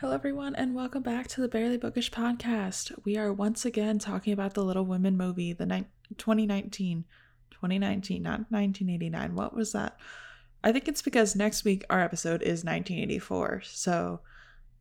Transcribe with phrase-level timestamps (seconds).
[0.00, 2.92] Hello, everyone, and welcome back to the Barely Bookish podcast.
[3.06, 5.86] We are once again talking about the Little Women movie, the ni-
[6.18, 7.06] 2019,
[7.50, 9.34] 2019, not 1989.
[9.34, 9.96] What was that?
[10.62, 13.62] I think it's because next week our episode is 1984.
[13.64, 14.20] So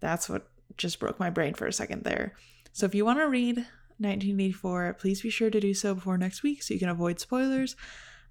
[0.02, 2.36] that's what just broke my brain for a second there.
[2.74, 3.56] So if you want to read
[4.00, 7.78] 1984, please be sure to do so before next week so you can avoid spoilers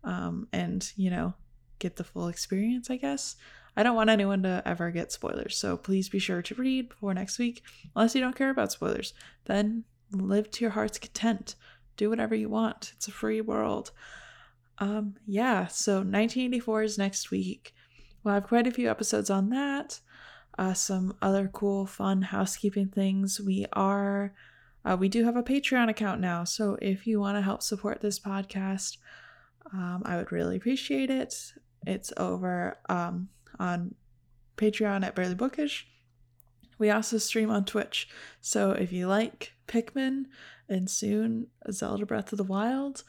[0.05, 1.33] um, and, you know,
[1.79, 3.37] get the full experience, I guess.
[3.77, 7.15] I don't want anyone to ever get spoilers, so please be sure to read before
[7.15, 7.63] next week,
[7.95, 9.15] unless you don't care about spoilers.
[9.47, 11.57] Then live to your heart's content.
[11.97, 12.93] Do whatever you want.
[12.97, 13.91] It's a free world.
[14.79, 17.75] Um, yeah, so 1984 is next week.
[18.23, 20.01] We'll have quite a few episodes on that.
[20.57, 23.41] Uh, some other cool, fun housekeeping things.
[23.41, 24.35] We are,
[24.85, 28.01] uh, we do have a Patreon account now, so if you want to help support
[28.01, 28.99] this podcast,
[29.73, 31.35] um, I would really appreciate it.
[31.87, 33.95] It's over um, on
[34.57, 35.87] Patreon at Barely Bookish.
[36.79, 38.09] We also stream on Twitch.
[38.41, 40.25] So if you like Pikmin
[40.69, 43.05] and soon Zelda Breath of the Wild,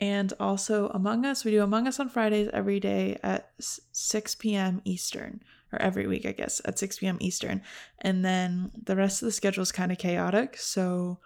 [0.00, 4.80] and also Among Us, we do Among Us on Fridays every day at 6 p.m.
[4.84, 7.18] Eastern, or every week, I guess, at 6 p.m.
[7.20, 7.62] Eastern.
[8.00, 10.56] And then the rest of the schedule is kind of chaotic.
[10.56, 11.20] So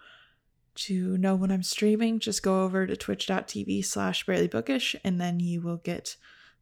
[0.75, 5.61] to know when I'm streaming, just go over to twitch.tv slash barelybookish, and then you
[5.61, 6.17] will get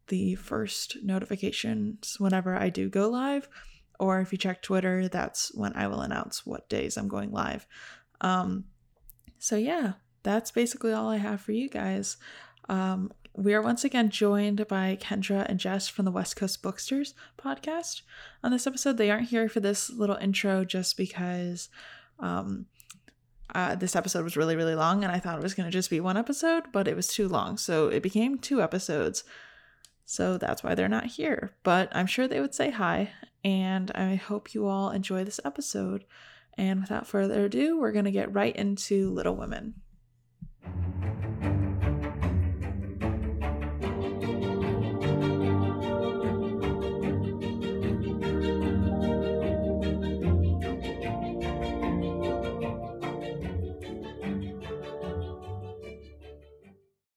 [0.07, 3.47] the first notifications whenever I do go live.
[3.99, 7.65] Or if you check Twitter, that's when I will announce what days I'm going live.
[8.21, 8.65] Um,
[9.39, 12.17] so, yeah, that's basically all I have for you guys.
[12.67, 17.13] Um, we are once again joined by Kendra and Jess from the West Coast Booksters
[17.37, 18.01] podcast.
[18.43, 21.69] On this episode, they aren't here for this little intro just because
[22.19, 22.65] um,
[23.53, 25.89] uh, this episode was really, really long and I thought it was going to just
[25.89, 27.57] be one episode, but it was too long.
[27.57, 29.23] So it became two episodes.
[30.05, 31.55] So that's why they're not here.
[31.63, 33.11] But I'm sure they would say hi.
[33.43, 36.05] And I hope you all enjoy this episode.
[36.57, 39.81] And without further ado, we're going to get right into Little Women.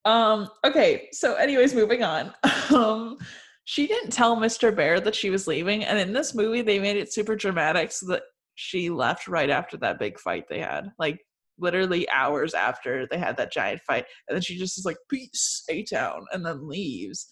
[0.09, 2.35] Um, okay, so anyways, moving on.
[2.69, 3.17] Um,
[3.65, 4.75] she didn't tell Mr.
[4.75, 8.07] Bhaer that she was leaving, and in this movie they made it super dramatic so
[8.09, 8.25] that
[8.57, 10.91] she left right after that big fight they had.
[10.99, 11.19] Like
[11.59, 14.05] literally hours after they had that giant fight.
[14.29, 17.27] And then she just is like, Peace, A Town, and then leaves.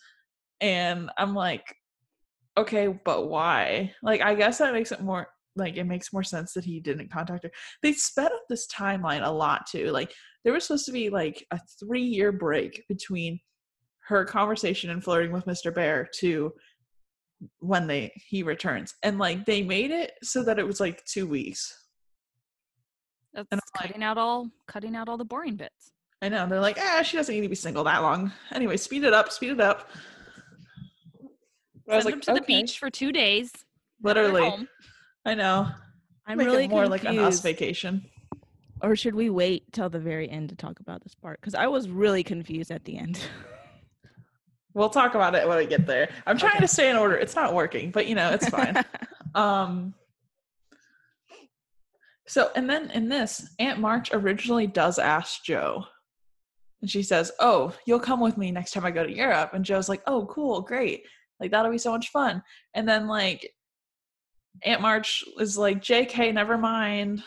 [0.61, 1.75] And I'm like,
[2.57, 3.93] okay, but why?
[4.03, 7.11] Like, I guess that makes it more like it makes more sense that he didn't
[7.11, 7.51] contact her.
[7.83, 9.91] They sped up this timeline a lot too.
[9.91, 10.13] Like
[10.47, 13.41] there was supposed to be like a three year break between
[14.07, 15.75] her conversation and flirting with Mr.
[15.75, 16.53] Bhaer to
[17.59, 18.95] when they he returns.
[19.03, 21.77] And like they made it so that it was like two weeks.
[23.35, 25.91] That's And I'm cutting out all cutting out all the boring bits.
[26.23, 26.47] I know.
[26.49, 28.31] They're like, ah, she doesn't need to be single that long.
[28.53, 29.91] Anyway, speed it up, speed it up.
[31.89, 33.51] Send like, them to the beach for two days.
[34.01, 34.69] Literally.
[35.25, 35.67] I know.
[36.25, 37.43] I'm Make really more like an us confused.
[37.43, 38.05] vacation.
[38.83, 41.41] Or should we wait till the very end to talk about this part?
[41.41, 43.19] Because I was really confused at the end.
[44.75, 46.11] We'll talk about it when we get there.
[46.27, 46.61] I'm trying Okay.
[46.61, 47.17] to stay in order.
[47.17, 48.77] It's not working, but you know, it's fine.
[49.35, 49.95] um
[52.27, 55.85] So and then in this, Aunt March originally does ask Jo.
[56.83, 59.53] And she says, Oh, you'll come with me next time I go to Europe.
[59.55, 61.07] And Jo's like, Oh, cool, great.
[61.41, 62.43] Like that'll be so much fun.
[62.75, 63.51] And then like
[64.63, 67.23] Aunt March is like, JK, never mind.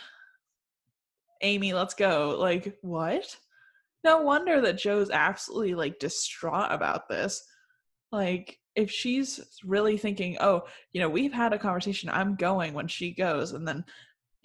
[1.42, 2.36] Amy, let's go.
[2.40, 3.36] Like, what?
[4.04, 7.44] No wonder that Jo's absolutely like distraught about this.
[8.12, 10.64] Like, if she's really thinking, oh,
[10.94, 13.84] you know, we've had a conversation, I'm going when she goes, and then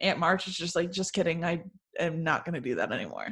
[0.01, 1.63] Aunt March is just like, just kidding, I
[1.99, 3.29] am not going to do that anymore.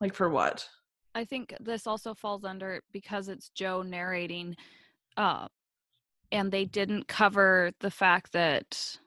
[0.00, 0.66] Like, for what?
[1.14, 4.56] I think this also falls under because it's Jo narrating,
[5.16, 5.48] uh,
[6.30, 8.98] and they didn't cover the fact that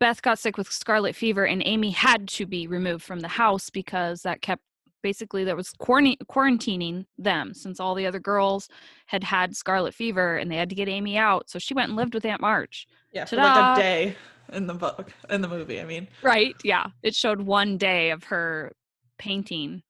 [0.00, 3.70] Beth got sick with scarlet fever and Amy had to be removed from the house
[3.70, 4.62] because that kept
[5.02, 8.68] basically that was quarantining them since all the other girls
[9.06, 11.48] had had scarlet fever and they had to get Amy out.
[11.48, 12.86] So she went and lived with Aunt March.
[13.12, 14.16] Yeah, for like a day
[14.52, 15.80] in the book, in the movie.
[15.80, 16.56] I mean, Right?
[16.64, 16.88] Yeah.
[17.02, 18.72] It showed one day of her
[19.18, 19.82] painting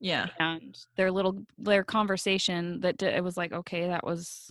[0.00, 0.28] yeah.
[0.38, 4.50] and their little their conversation that it was like okay that was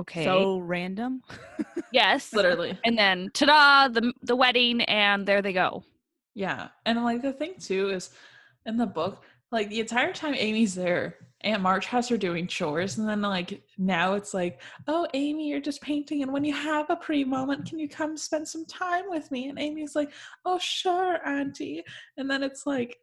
[0.00, 1.22] okay So random.
[1.92, 2.78] yes Literally.
[2.84, 5.84] and then ta-da the the wedding and there they go
[6.34, 6.68] Yeah.
[6.86, 8.10] And like the thing too is
[8.66, 12.98] in the book, like the entire time Amy's there, Aunt March has her doing chores,
[12.98, 16.88] and then like now it's like, oh, Amy, you're just painting, and when you have
[16.90, 19.48] a pre moment, can you come spend some time with me?
[19.48, 20.12] And Amy's like,
[20.44, 21.82] oh, sure, Auntie.
[22.18, 22.98] And then it's like,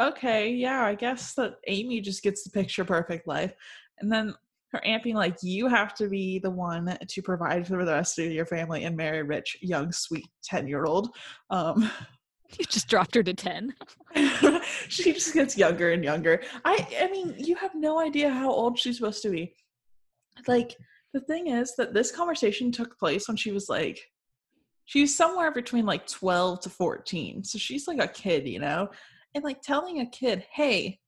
[0.00, 3.52] okay, yeah, I guess that Amy just gets the picture perfect life,
[4.00, 4.34] and then
[4.72, 8.18] her aunt being like, you have to be the one to provide for the rest
[8.18, 11.14] of your family and marry a rich, young, sweet ten year old.
[11.50, 11.90] Um,
[12.58, 13.74] You just dropped her to 10.
[14.88, 16.42] she just gets younger and younger.
[16.64, 19.54] I I mean, you have no idea how old she's supposed to be.
[20.46, 20.76] Like
[21.14, 24.00] the thing is that this conversation took place when she was like
[24.84, 27.44] she's somewhere between like 12 to 14.
[27.44, 28.88] So she's like a kid, you know?
[29.34, 30.98] And like telling a kid, "Hey,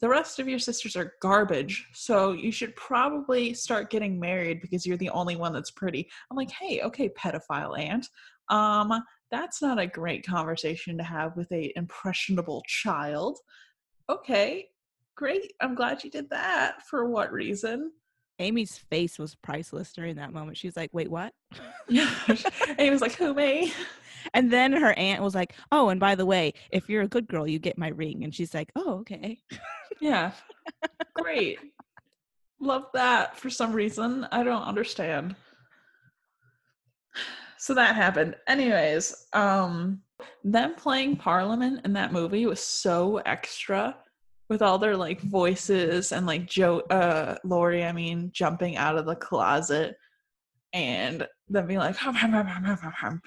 [0.00, 1.86] the rest of your sisters are garbage.
[1.92, 6.36] So you should probably start getting married because you're the only one that's pretty." I'm
[6.36, 8.08] like, "Hey, okay, pedophile aunt.
[8.48, 9.02] Um
[9.32, 13.38] that's not a great conversation to have with a impressionable child
[14.08, 14.68] okay
[15.16, 17.90] great i'm glad you did that for what reason
[18.38, 20.56] Amy's face was priceless during that moment.
[20.56, 21.32] She was like, "Wait, what?"
[21.88, 22.12] yeah
[22.90, 23.72] was like who me
[24.34, 27.26] And then her aunt was like, "Oh, and by the way, if you're a good
[27.28, 29.40] girl, you get my ring." And she's like, "Oh, okay."
[30.00, 30.32] yeah.
[31.14, 31.58] Great.
[32.60, 34.26] Love that for some reason.
[34.30, 35.36] I don't understand.
[37.58, 38.36] So that happened.
[38.48, 40.02] Anyways um
[40.44, 43.96] them playing parliament in that movie was so extra
[44.48, 49.06] with all their like voices and like jo uh laurie i mean jumping out of
[49.06, 49.96] the closet
[50.72, 53.20] and them being like hum, hum, hum,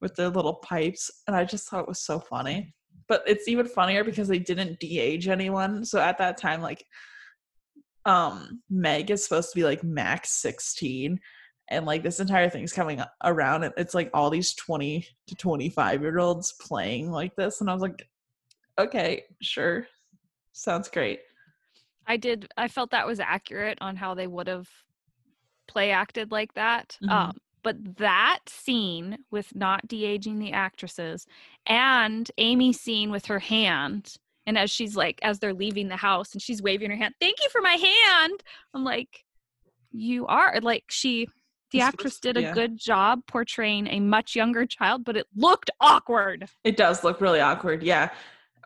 [0.00, 2.74] with their little pipes and i just thought it was so funny
[3.08, 6.84] but it's even funnier because they didn't de-age anyone so at that time like
[8.04, 11.18] um meg is supposed to be like max 16
[11.70, 16.02] and like this entire thing's coming around and it's like all these 20 to 25
[16.02, 18.08] year olds playing like this and i was like
[18.78, 19.86] okay sure
[20.52, 21.20] sounds great
[22.08, 24.66] I did, I felt that was accurate on how they would have
[25.68, 26.96] play acted like that.
[27.02, 27.10] Mhm.
[27.10, 31.26] Um, but that scene with not de aging the actresses
[31.66, 34.16] and Amy's scene with her hand,
[34.46, 37.36] and as she's like, as they're leaving the house and she's waving her hand, thank
[37.42, 38.42] you for my hand.
[38.72, 39.22] I'm like,
[39.92, 41.28] you are like, she,
[41.70, 42.54] the actress did a yeah.
[42.54, 46.48] good job portraying a much younger child, but it looked awkward.
[46.64, 48.08] It does look really awkward, yeah.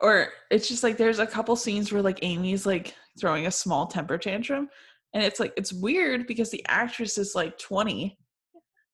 [0.00, 3.88] Or it's just like there's a couple scenes where like Amy's like throwing a small
[3.88, 4.68] temper tantrum,
[5.12, 8.16] and it's like it's weird because the actress is like 20,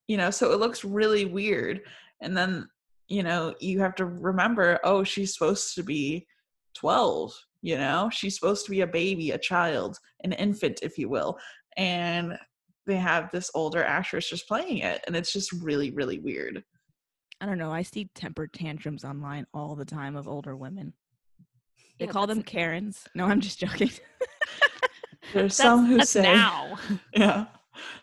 [0.08, 1.82] you know, so it looks really weird.
[2.20, 2.68] And then,
[3.06, 6.26] you know, you have to remember, oh, she's supposed to be
[6.74, 7.32] 12,
[7.62, 11.38] you know, she's supposed to be a baby, a child, an infant, if you will.
[11.76, 12.36] And
[12.86, 16.64] they have this older actress just playing it, and it's just really, really weird.
[17.40, 17.70] I don't know.
[17.70, 20.94] I see temper tantrums online all the time of older women.
[21.98, 23.04] They Yeah, call them Karens.
[23.14, 23.90] No, I'm just joking.
[25.32, 26.78] There's That's, some who that's say now.
[27.14, 27.46] Yeah.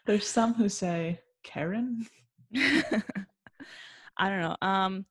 [0.06, 2.06] There's some who say, Karen?
[2.56, 4.56] I don't know.
[4.62, 5.06] Um,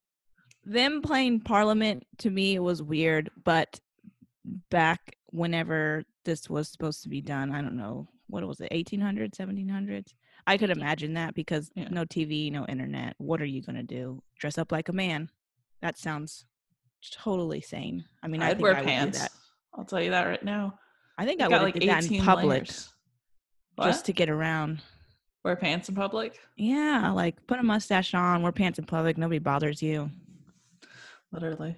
[0.65, 3.81] them playing Parliament to me was weird, but
[4.71, 9.37] back whenever this was supposed to be done, I don't know what was it, 1800s,
[9.37, 10.15] 1700s.
[10.47, 11.89] I could imagine that because Yeah.
[11.91, 13.15] no TV, no internet.
[13.19, 14.23] What are you gonna do?
[14.39, 15.31] Dress up like a man?
[15.83, 16.45] That sounds
[17.13, 18.05] totally sane.
[18.23, 19.19] I mean, I I'd think wear I pants.
[19.19, 19.33] that.
[19.75, 20.79] I'll tell you that right now.
[21.19, 22.93] I think I would got like do that 18 in public layers.
[23.77, 23.87] What?
[23.87, 24.81] just to get around.
[25.45, 26.41] Wear pants in public?
[26.57, 30.11] Yeah, like put a mustache on, wear pants in public, nobody bothers you.
[31.31, 31.77] Literally.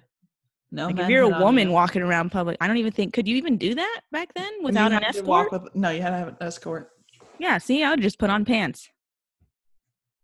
[0.71, 1.73] No, Like if you're a woman you.
[1.73, 4.91] walking around public, I don't even think could you even do that back then without
[4.91, 5.63] an had walk escort?
[5.63, 6.91] with- no, you had to have an escort.
[7.39, 8.89] Yeah, see, I would just put on pants,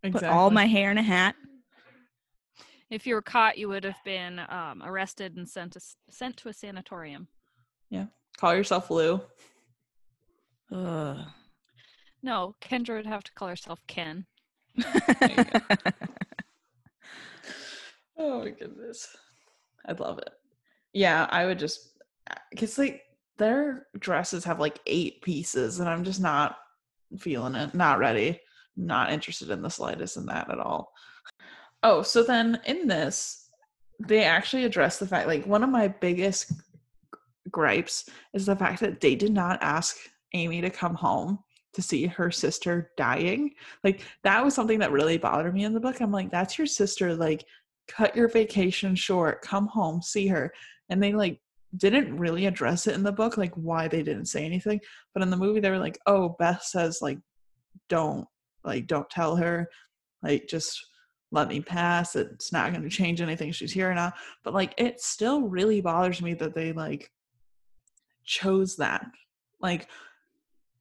[0.02, 0.28] Exactly.
[0.28, 1.34] put all my hair in a hat.
[2.90, 6.48] If you were caught, you would have been um, arrested and sent to, sent to
[6.48, 7.28] a sanatorium.
[7.88, 8.06] Yeah.
[8.36, 9.20] Call yourself Lou.
[10.72, 11.18] Ugh.
[12.24, 14.24] No, Kendra would have to call herself Ken.
[18.16, 19.08] Oh my goodness.
[19.86, 20.30] I'd love it.
[20.92, 21.98] Yeah, I would just
[22.50, 23.02] because like
[23.38, 26.56] their dresses have like eight pieces, and I'm just not
[27.18, 28.40] feeling it, not ready,
[28.76, 30.92] not interested in the slightest in that at all.
[31.82, 33.50] Oh, so then in this,
[33.98, 36.52] they actually address the fact like one of my biggest
[37.50, 39.96] gripes is the fact that they did not ask
[40.34, 41.40] Amy to come home
[41.74, 43.52] to see her sister dying.
[43.82, 46.00] Like that was something that really bothered me in the book.
[46.00, 47.44] I'm like, that's your sister, like
[47.88, 50.52] cut your vacation short, come home, see her.
[50.88, 51.40] And they like
[51.76, 54.80] didn't really address it in the book, like why they didn't say anything.
[55.12, 57.18] But in the movie, they were like, oh, Beth says, like,
[57.88, 58.26] don't,
[58.64, 59.68] like, don't tell her,
[60.22, 60.80] like, just
[61.32, 62.14] let me pass.
[62.14, 63.50] It's not going to change anything.
[63.50, 64.12] She's here now.
[64.44, 67.10] But like, it still really bothers me that they like
[68.24, 69.04] chose that
[69.64, 69.88] Like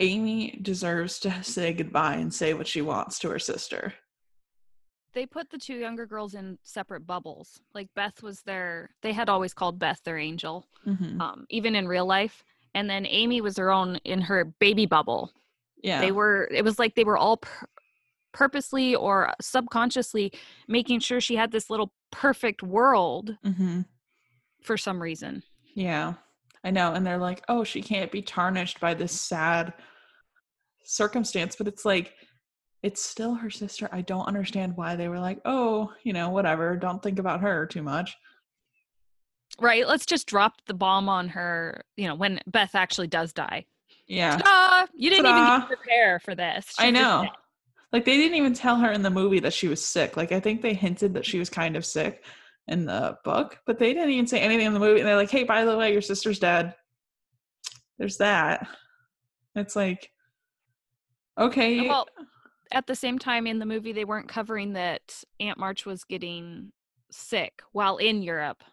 [0.03, 3.93] Amy deserves to say goodbye and say what she wants to her sister.
[5.13, 7.59] They put the two younger girls in separate bubbles.
[7.75, 11.21] Like Beth was their they had always called Beth their angel, Mm-hmm.
[11.21, 12.43] um, even in real life.
[12.75, 15.31] And then Amy was her own in her baby bubble.
[15.83, 16.01] Yeah.
[16.01, 17.67] They were it was like they were all pur-
[18.33, 20.33] purposely or subconsciously
[20.67, 23.81] making sure she had this little perfect world mm-hmm.
[24.63, 25.43] for some reason.
[25.75, 26.13] Yeah,
[26.63, 26.93] I know.
[26.93, 29.73] And they're like, oh, she can't be tarnished by this sad
[30.85, 31.55] circumstance.
[31.55, 32.13] But it's like,
[32.81, 33.87] it's still her sister.
[33.91, 36.75] I don't understand why they were like, oh, you know, whatever.
[36.75, 38.15] Don't think about her too much.
[39.59, 39.87] Right?
[39.87, 43.65] Let's just drop the bomb on her, you know, when Beth actually does die.
[44.07, 44.37] Yeah.
[44.37, 44.91] Ta-da!
[44.95, 45.67] You didn't even Ta-da.
[45.67, 46.73] to prepare for this.
[46.77, 47.27] I know.
[47.91, 50.17] Like, they didn't even tell her in the movie that she was sick.
[50.17, 52.25] Like, I think they hinted that she was kind of sick
[52.67, 54.99] in the book, but they didn't even say anything in the movie.
[54.99, 56.73] And they're like, hey, by the way, your sister's dead.
[57.99, 58.67] There's that.
[59.55, 60.09] It's like,
[61.37, 61.87] okay.
[61.87, 62.07] Well,
[62.71, 66.71] at the same time in the movie, they weren't covering that Aunt March was getting
[67.11, 68.63] sick while in Europe.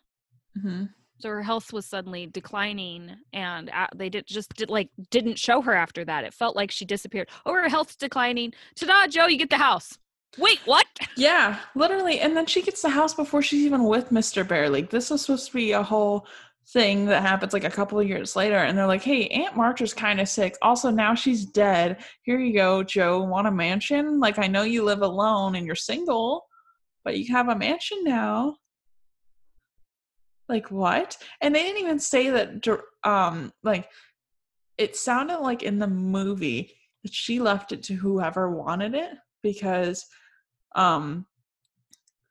[0.58, 0.90] Mhm.
[1.18, 5.60] So her health was suddenly declining, and uh, they did just did, like didn't show
[5.60, 6.24] her after that.
[6.24, 7.28] It felt like she disappeared.
[7.44, 8.54] Oh, her health's declining.
[8.74, 9.26] Ta-da, Jo!
[9.26, 9.98] You get the house.
[10.38, 10.86] Wait, what?
[11.16, 12.20] Yeah, literally.
[12.20, 14.44] And then she gets the house before she's even with Mr.
[14.46, 14.70] Bhaer.
[14.70, 16.26] Like this was supposed to be a whole
[16.68, 18.56] thing that happens like a couple of years later.
[18.56, 20.56] And they're like, hey, Aunt March is kind of sick.
[20.62, 22.04] Also, now she's dead.
[22.22, 23.22] Here you go, Jo.
[23.22, 24.20] Want a mansion?
[24.20, 26.46] Like I know you live alone and you're single,
[27.04, 28.56] but you have a mansion now.
[30.48, 31.16] Like what?
[31.40, 32.66] And they didn't even say that
[33.04, 33.88] um like
[34.78, 39.12] it sounded like in the movie that she left it to whoever wanted it
[39.42, 40.06] because
[40.74, 41.26] um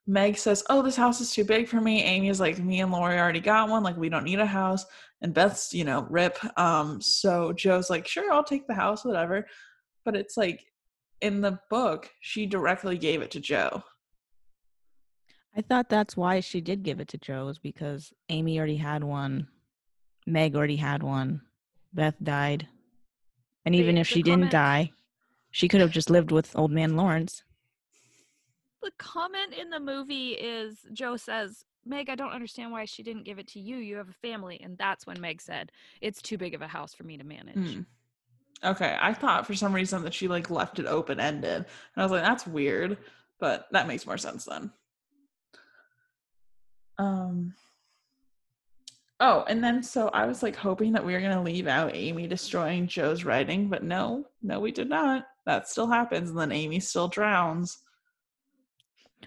[0.09, 3.19] Meg says, "Oh, this house is too big for me." Amy's like, "Me and Laurie
[3.19, 3.83] already got one.
[3.83, 4.85] Like, we don't need a house."
[5.21, 6.37] And Beth's, you know, rip.
[6.57, 9.45] Um, so Jo's like, "Sure, I'll take the house, whatever."
[10.05, 10.65] But it's like
[11.21, 13.83] in the book, she directly gave it to Jo.
[15.55, 19.03] I thought that's why she did give it to Jo is because Amy already had
[19.03, 19.47] one,
[20.25, 21.41] Meg already had one,
[21.93, 22.67] Beth died,
[23.65, 24.91] and even The- if the she didn't die,
[25.51, 27.43] she could have just lived with old man Laurence.
[28.81, 33.23] The comment in the movie is Jo says, Meg, I don't understand why she didn't
[33.23, 33.77] give it to you.
[33.77, 34.59] You have a family.
[34.63, 35.71] And that's when Meg said,
[36.01, 37.75] It's too big of a house for me to manage.
[37.75, 37.81] Hmm.
[38.63, 42.03] Okay, I thought for some reason that she like left it open ended, and I
[42.03, 42.97] was like, "That's weird,"
[43.39, 44.71] but that makes more sense then.
[46.97, 47.53] Um.
[49.21, 52.27] Oh, and then so I was like hoping that we were gonna leave out Amy
[52.27, 55.25] destroying Jo's writing, but no, no, we did not.
[55.45, 57.79] That still happens, and then Amy still drowns.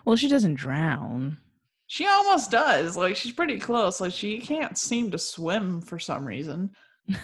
[0.04, 1.38] Well, she doesn't drown.
[1.86, 2.96] She almost does.
[2.96, 4.00] Like she's pretty close.
[4.00, 6.70] Like she can't seem to swim for some reason.
[7.08, 7.18] No,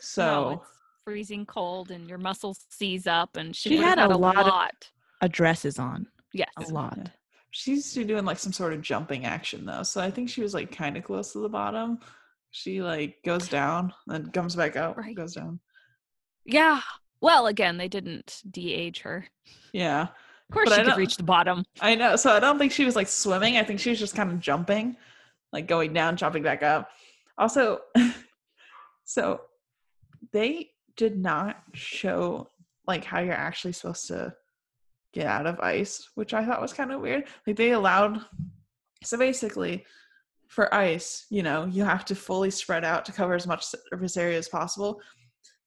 [0.00, 0.64] So it's
[1.04, 3.36] freezing cold and your muscles seize up.
[3.36, 4.90] And she, She would've had a lot of- lot.
[5.20, 6.48] A dress is on Yes.
[6.56, 6.94] a lot.
[6.96, 7.08] Yeah.
[7.50, 9.82] She's doing like some sort of jumping action though.
[9.82, 11.98] So I think she was like kind of close to the bottom.
[12.52, 15.14] She like goes down, and comes back up, Right.
[15.14, 15.60] goes down.
[16.44, 16.80] Yeah.
[17.20, 19.26] Well, again, they didn't de-age her.
[19.72, 20.08] Yeah.
[20.50, 21.64] Of course, But I she could reach the bottom.
[21.80, 22.16] I know.
[22.16, 23.56] So I don't think she was like swimming.
[23.56, 24.96] I think she was just kind of jumping,
[25.52, 26.90] like going down, jumping back up.
[27.38, 27.78] Also,
[29.04, 29.42] so
[30.32, 32.50] they did not show
[32.88, 34.34] like how you're actually supposed to
[35.12, 37.26] get out of ice, which I thought was kind of weird.
[37.46, 38.20] Like they allowed
[39.04, 39.84] so basically
[40.48, 44.16] for ice, you know, you have to fully spread out to cover as much surface
[44.16, 45.00] area as possible.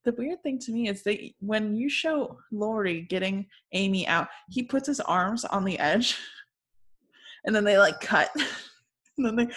[0.06, 4.64] The weird thing to me is they when you show Laurie getting Amy out, he
[4.64, 6.18] puts his arms on the edge
[7.46, 8.30] and then they like cut.
[9.18, 9.48] and then they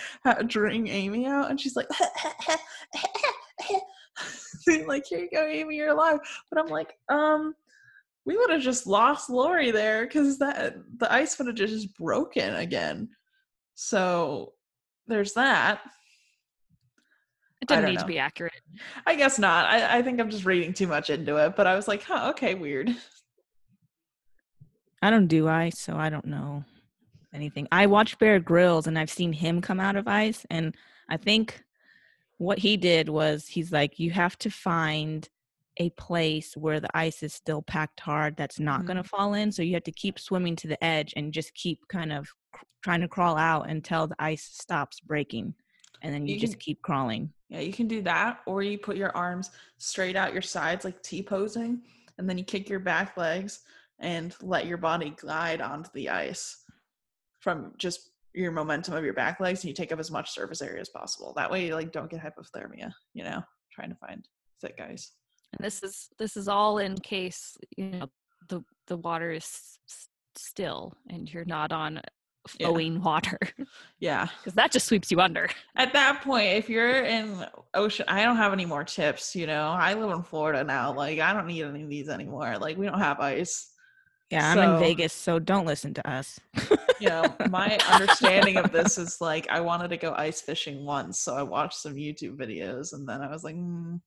[0.45, 1.88] bring Amy out and she's like,
[4.87, 6.19] like, here you go, Amy, you're alive.
[6.50, 7.55] But I'm like, um,
[8.25, 12.57] we would have just lost Laurie there because that the ice would have just broken
[12.57, 13.09] again.
[13.76, 14.55] So
[15.07, 15.81] there's that.
[17.62, 18.52] It I didn't don't need to be accurate.
[19.06, 19.66] I guess not.
[19.66, 22.28] I, I think I'm just reading too much into it, but I was like, huh,
[22.30, 22.94] okay, weird.
[25.02, 26.64] I don't do ice, so I don't know
[27.34, 27.68] anything.
[27.70, 30.75] I watch Bear Grylls and I've seen him come out of ice, and
[31.08, 31.62] I think
[32.38, 35.28] what he did was he's like, you have to find
[35.78, 38.86] a place where the ice is still packed hard that's not Mm-hmm.
[38.86, 39.52] going to fall in.
[39.52, 42.64] So you have to keep swimming to the edge and just keep kind of cr-
[42.82, 45.54] trying to crawl out until the ice stops breaking.
[46.06, 47.32] And then you, You just can- keep crawling.
[47.48, 51.02] Yeah, you can do that, or you put your arms straight out your sides like
[51.02, 51.82] T posing,
[52.18, 53.60] and then you kick your back legs
[53.98, 56.62] and let your body glide onto the ice
[57.40, 60.60] from just your momentum of your back legs, and you take up as much surface
[60.62, 61.32] area as possible.
[61.36, 62.92] That way, you like don't get hypothermia.
[63.14, 64.26] You know, trying to find
[64.60, 65.12] thick ice.
[65.52, 68.06] And this is this is all in case you know
[68.48, 69.44] the the water is
[69.88, 72.00] s- still and you're not on
[72.59, 72.67] Yeah.
[72.69, 73.38] flowing water
[74.00, 74.29] Yeah.
[74.38, 75.49] because that just sweeps you under.
[75.76, 79.35] At that point, if you're in ocean, I don't have any more tips.
[79.35, 80.93] You know, I live in Florida now.
[80.93, 82.59] Like, I don't need any of these anymore.
[82.59, 83.71] Like, we don't have ice.
[84.31, 86.41] Yeah, I'm in Vegas, so don't listen to us.
[86.99, 91.21] You know, my understanding of this is like I wanted to go ice fishing once,
[91.21, 94.00] so I watched some YouTube videos, and then I was like, mm,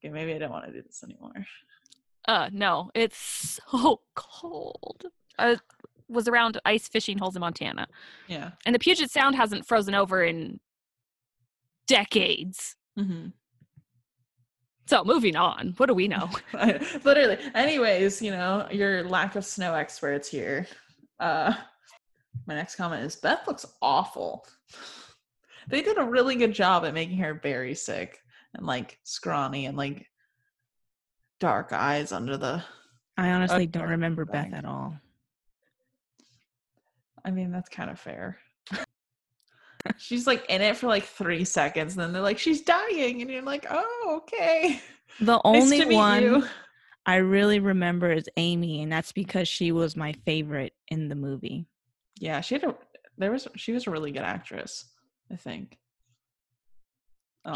[0.00, 1.46] okay, maybe I don't want to do this anymore.
[2.26, 5.04] Uh no, it's so cold.
[5.38, 5.58] I
[6.08, 7.86] was around ice fishing holes in Montana.
[8.28, 8.52] Yeah.
[8.64, 10.60] And the Puget Sound hasn't frozen over in
[11.86, 12.76] decades.
[12.98, 13.28] Mm-hmm.
[14.86, 15.74] So moving on.
[15.78, 16.30] What do we know?
[16.52, 17.38] Literally.
[17.54, 20.66] Anyways, you know, your lack of snow experts here.
[21.18, 21.54] Uh
[22.46, 24.46] my next comment is Beth looks awful.
[25.68, 28.20] They did a really good job at making her very sick
[28.54, 30.06] and like scrawny and like
[31.40, 32.62] dark eyes under the
[33.18, 34.96] I honestly don't Okay, remember Beth at all.
[37.26, 38.38] I mean, that's kind of fair.
[39.98, 43.30] she's like in it for like three seconds, and then they're like, she's dying, and
[43.30, 44.80] you're like, oh, okay.
[45.20, 46.44] The only meet one you.
[47.04, 51.66] I really remember is Amy, and that's because she was my favorite in the movie.
[52.20, 52.76] Yeah, she had a
[53.18, 54.84] there was she was a really good actress,
[55.30, 55.78] I think.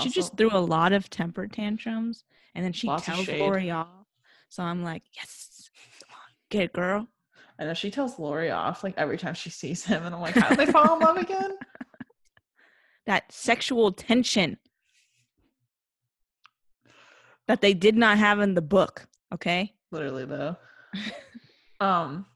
[0.00, 2.24] she just threw a lot of temper tantrums,
[2.56, 3.28] and then she tells.
[3.28, 3.86] Laurie off.
[4.48, 7.06] So I'm like, yes, come on, get it, girl.
[7.60, 10.34] I know she tells Laurie off like every time she sees him, and I'm like,
[10.34, 11.56] how did they fall in love again?
[13.06, 14.58] That sexual tension
[17.48, 19.08] that they did not have in the book.
[19.34, 19.74] Okay.
[19.90, 20.54] Literally though.
[21.80, 22.26] um,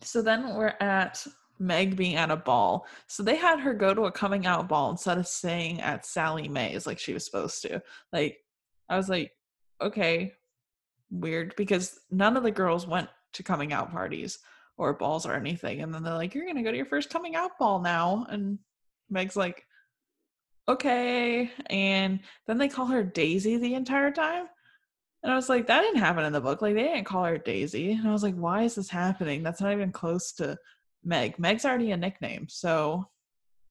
[0.00, 1.26] so then we're at
[1.58, 2.86] Meg being at a ball.
[3.08, 6.46] So they had her go to a coming out ball instead of staying at Sally
[6.46, 7.82] Mae's like she was supposed to.
[8.12, 8.36] Like,
[8.88, 9.32] I was like,
[9.80, 10.34] okay,
[11.10, 14.38] weird because none of the girls went to coming out parties
[14.82, 15.82] or balls or anything.
[15.82, 18.26] And then they're like, you're gonna go to your first coming out ball now.
[18.28, 18.58] And
[19.10, 19.66] Meg's like,
[20.68, 21.50] okay.
[21.66, 24.46] And then they call her Daisy the entire time.
[25.22, 26.62] And I was like, that didn't happen in the book.
[26.62, 27.92] Like, they didn't call her Daisy.
[27.92, 29.42] And I was like, why is this happening?
[29.42, 30.58] That's not even close to
[31.04, 31.38] Meg.
[31.38, 32.48] Meg's already a nickname.
[32.48, 33.08] So,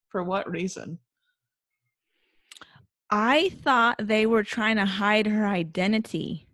[0.09, 0.99] for what reason?
[3.09, 6.47] I thought they were trying to hide her identity.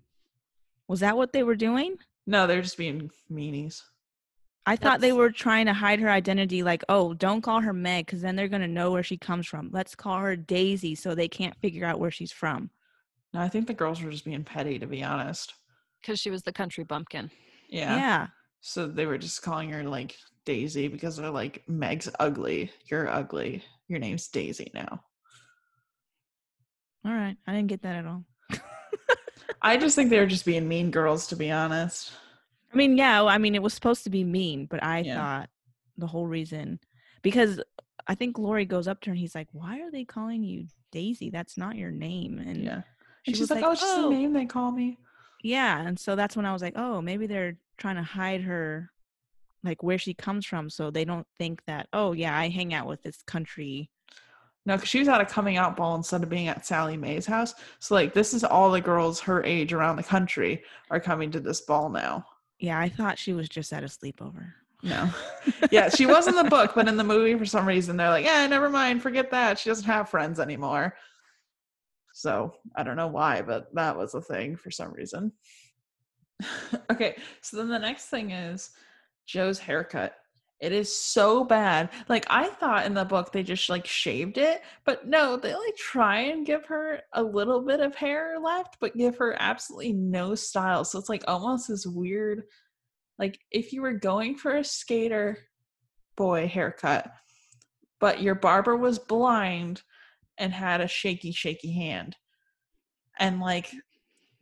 [0.88, 1.98] Was that what they were doing?
[2.26, 3.84] No, they're just being meanies.
[4.68, 8.06] I thought they were trying to hide her identity, like, oh, don't call her Meg
[8.06, 9.70] because then they're going to know where she comes from.
[9.72, 12.70] Let's call her Daisy so they can't figure out where she's from.
[13.34, 15.54] No, I think the girls were just being petty, to be honest.
[16.02, 17.32] Because she was the country bumpkin.
[17.70, 17.96] Yeah.
[17.96, 18.28] yeah.
[18.60, 22.70] So they were just calling her like Daisy because they're like, Meg's ugly.
[22.92, 23.64] You're ugly.
[23.88, 25.02] Your name's Daisy now.
[27.06, 27.38] All right.
[27.48, 28.26] I didn't get that at all.
[29.62, 32.12] I just think they were just being mean girls, to be honest.
[32.74, 35.16] I mean, yeah, I mean, it was supposed to be mean, but I Yeah.
[35.16, 35.50] thought
[35.98, 36.80] the whole reason,
[37.22, 37.62] because
[38.08, 40.68] I think Laurie goes up to her and he's like, why are they calling you
[40.92, 41.30] Daisy?
[41.30, 42.40] That's not your name.
[42.40, 42.82] And Yeah.
[43.24, 44.10] she And she's was like, oh, it's just a oh.
[44.10, 44.98] name they call me.
[45.44, 48.92] Yeah, and so that's when I was like, oh, maybe they're trying to hide her,
[49.64, 52.88] like where she comes from, so they don't think that, oh yeah, I hang out
[52.88, 53.90] with this country.
[54.66, 57.26] No, because she was at a coming out ball instead of being at Sally Mae's
[57.26, 57.56] house.
[57.80, 61.40] So, like, this is all the girls her age around the country are coming to
[61.40, 62.26] this ball now.
[62.60, 64.54] Yeah, I thought she was just at a sleepover.
[64.84, 65.10] No.
[65.72, 68.26] yeah, she was in the book, but in the movie, for some reason, they're like,
[68.26, 69.60] yeah, never mind, forget that.
[69.60, 70.96] She doesn't have friends anymore.
[72.14, 75.32] So, I don't know why, but that was a thing for some reason.
[76.92, 78.72] okay, so then the next thing is
[79.26, 80.16] Jo's haircut.
[80.60, 81.90] It is so bad.
[82.10, 85.76] Like I thought in the book they just like shaved it, but no, they like
[85.76, 90.34] try and give her a little bit of hair left, but give her absolutely no
[90.34, 90.84] style.
[90.84, 92.44] So it's like almost this weird
[93.20, 95.40] like if you were going for a skater
[96.16, 97.12] boy haircut,
[98.00, 99.82] but your barber was blind
[100.38, 102.16] and had a shaky shaky hand
[103.20, 103.72] and like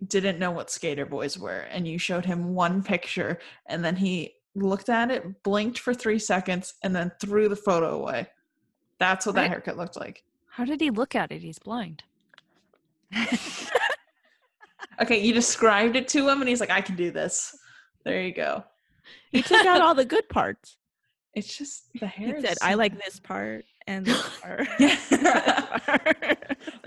[0.06, 4.34] didn't know what skater boys were and you showed him one picture and then he
[4.56, 8.28] looked at it blinked for three seconds and then threw the photo away
[9.00, 11.42] that's what that haircut looked like How did he look at it?
[11.42, 12.04] He's blind.
[15.02, 17.56] okay you described it to him and he's like i can do this
[18.04, 18.64] there you go
[19.32, 20.78] he took out all the good parts.
[21.34, 26.18] it's just the hair is said, "I like this part and this part." This part."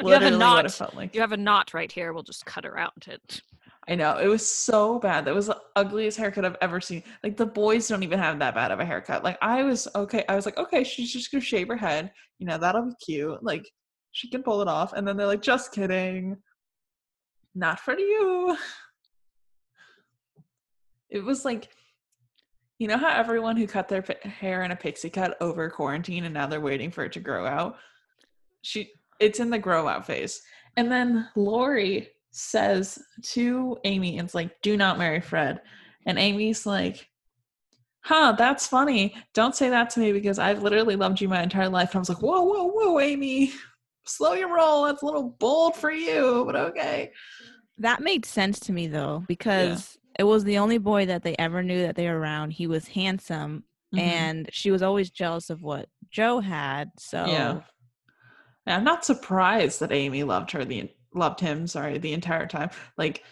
[0.03, 0.95] You have a Literally what it knot.
[0.97, 1.15] like.
[1.15, 2.13] You have a knot right here.
[2.13, 3.43] We'll just cut around it.
[3.89, 5.25] I know it was so bad.
[5.25, 7.03] That was the ugliest haircut I've ever seen.
[7.25, 9.25] Like the boys don't even have that bad of a haircut.
[9.25, 10.25] Like I was okay.
[10.29, 12.13] I was like, okay, she's just gonna shave her head.
[12.39, 13.43] You know, that'll be cute.
[13.43, 13.67] Like
[14.13, 14.93] she can pull it off.
[14.93, 16.37] And then they're like, just kidding.
[17.55, 18.57] not for you.
[21.11, 21.71] It was like,
[22.79, 26.35] you know how everyone who cut their hair in a pixie cut over quarantine and
[26.35, 27.77] now they're waiting for it to grow out?
[28.63, 30.43] She, it's in the grow out phase.
[30.77, 35.61] And then Laurie says to Amy, it's like, do not marry Fred.
[36.07, 37.09] And Amy's like,
[38.01, 39.15] huh, that's funny.
[39.35, 41.91] Don't say that to me because I've literally loved you my entire life.
[41.91, 43.53] And I was like, whoa, whoa, whoa, Amy,
[44.07, 44.85] slow your roll.
[44.85, 47.11] That's a little bold for you, but okay.
[47.79, 51.63] That made sense to me though, because it was the only boy that they ever
[51.63, 52.53] knew that they were around.
[52.53, 53.65] He was handsome,
[53.95, 53.99] Mhm.
[53.99, 56.91] and she was always jealous of what Jo had.
[56.99, 57.61] So Yeah.
[58.67, 62.71] I'm not surprised that Amy loved her the loved him, sorry, the entire time.
[62.97, 63.25] Like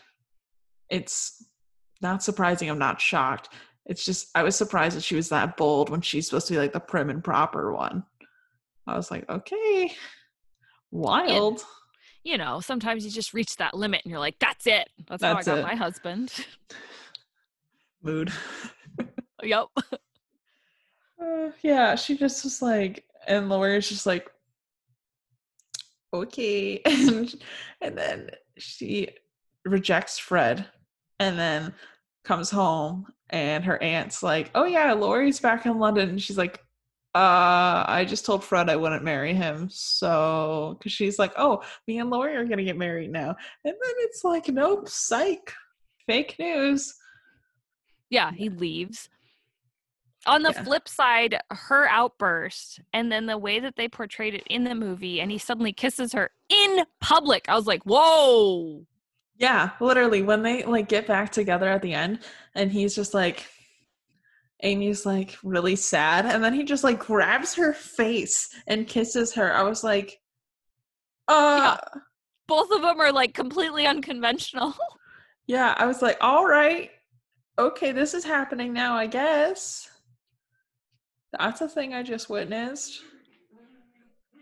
[0.89, 1.45] it's
[2.01, 2.71] not surprising.
[2.71, 3.51] I'm not shocked.
[3.87, 6.59] It's just I was surprised that she was that bold when she's supposed to be
[6.59, 8.05] like the prim and proper one.
[8.87, 9.93] I was like, okay,
[10.91, 11.65] wild.
[12.25, 14.89] You know, sometimes you just reach that limit and you're like, that's it.
[15.09, 15.63] That's, That's how I it.
[15.63, 16.33] got my husband.
[18.03, 18.33] Mood.
[19.43, 19.67] yep.
[21.19, 24.31] Uh, yeah, she just was like, and Laura's just like,
[26.23, 27.35] okay, and
[27.81, 29.09] and then she
[29.65, 30.67] rejects Fred,
[31.19, 31.75] and then
[32.25, 36.61] comes home, and her aunt's like, oh yeah, Laurie's back in London, and she's like.
[37.15, 41.99] Uh, I just told Fred I wouldn't marry him, so because she's like, "Oh, me
[41.99, 43.29] and Laurie are gonna get married now,"
[43.65, 45.55] and then it's like, "Nope, psych,
[46.07, 46.95] fake news."
[48.11, 49.09] Yeah, he leaves.
[50.27, 50.65] On the Yeah.
[50.65, 55.21] flip side, her outburst and then the way that they portrayed it in the movie,
[55.21, 57.49] and he suddenly kisses her in public.
[57.49, 58.87] I was like, whoa.
[59.37, 62.21] Yeah, literally when they like get back together at the end
[62.55, 63.47] and he's just like
[64.63, 69.53] Amy's like really sad and then he just like grabs her face and kisses her.
[69.53, 70.19] I was like
[71.29, 71.77] uh
[72.47, 74.75] Both of them are like completely unconventional.
[75.47, 76.91] yeah, I was like all right.
[77.59, 79.91] Okay, this is happening now, I guess.
[81.39, 83.03] That's a thing I just witnessed.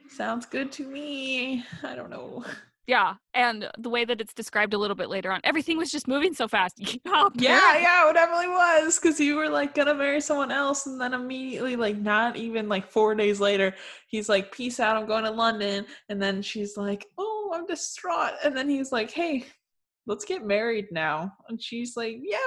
[0.09, 1.65] Sounds good to me.
[1.83, 2.45] I don't know.
[2.87, 3.15] yeah.
[3.33, 6.35] And the way that it's described a little bit later on, everything was just moving
[6.35, 6.75] so fast.
[7.05, 11.01] yeah, Yeah, yeah, it definitely was because you were like gonna marry someone else, and
[11.01, 13.75] then immediately, like, not even like four days later,
[14.09, 18.35] he's like, "Peace out, I'm going to London," and then she's like, "Oh, I'm distraught,"
[18.45, 19.47] and then he's like, "Hey,
[20.07, 22.39] let's get married now," and she's like, "Yeah,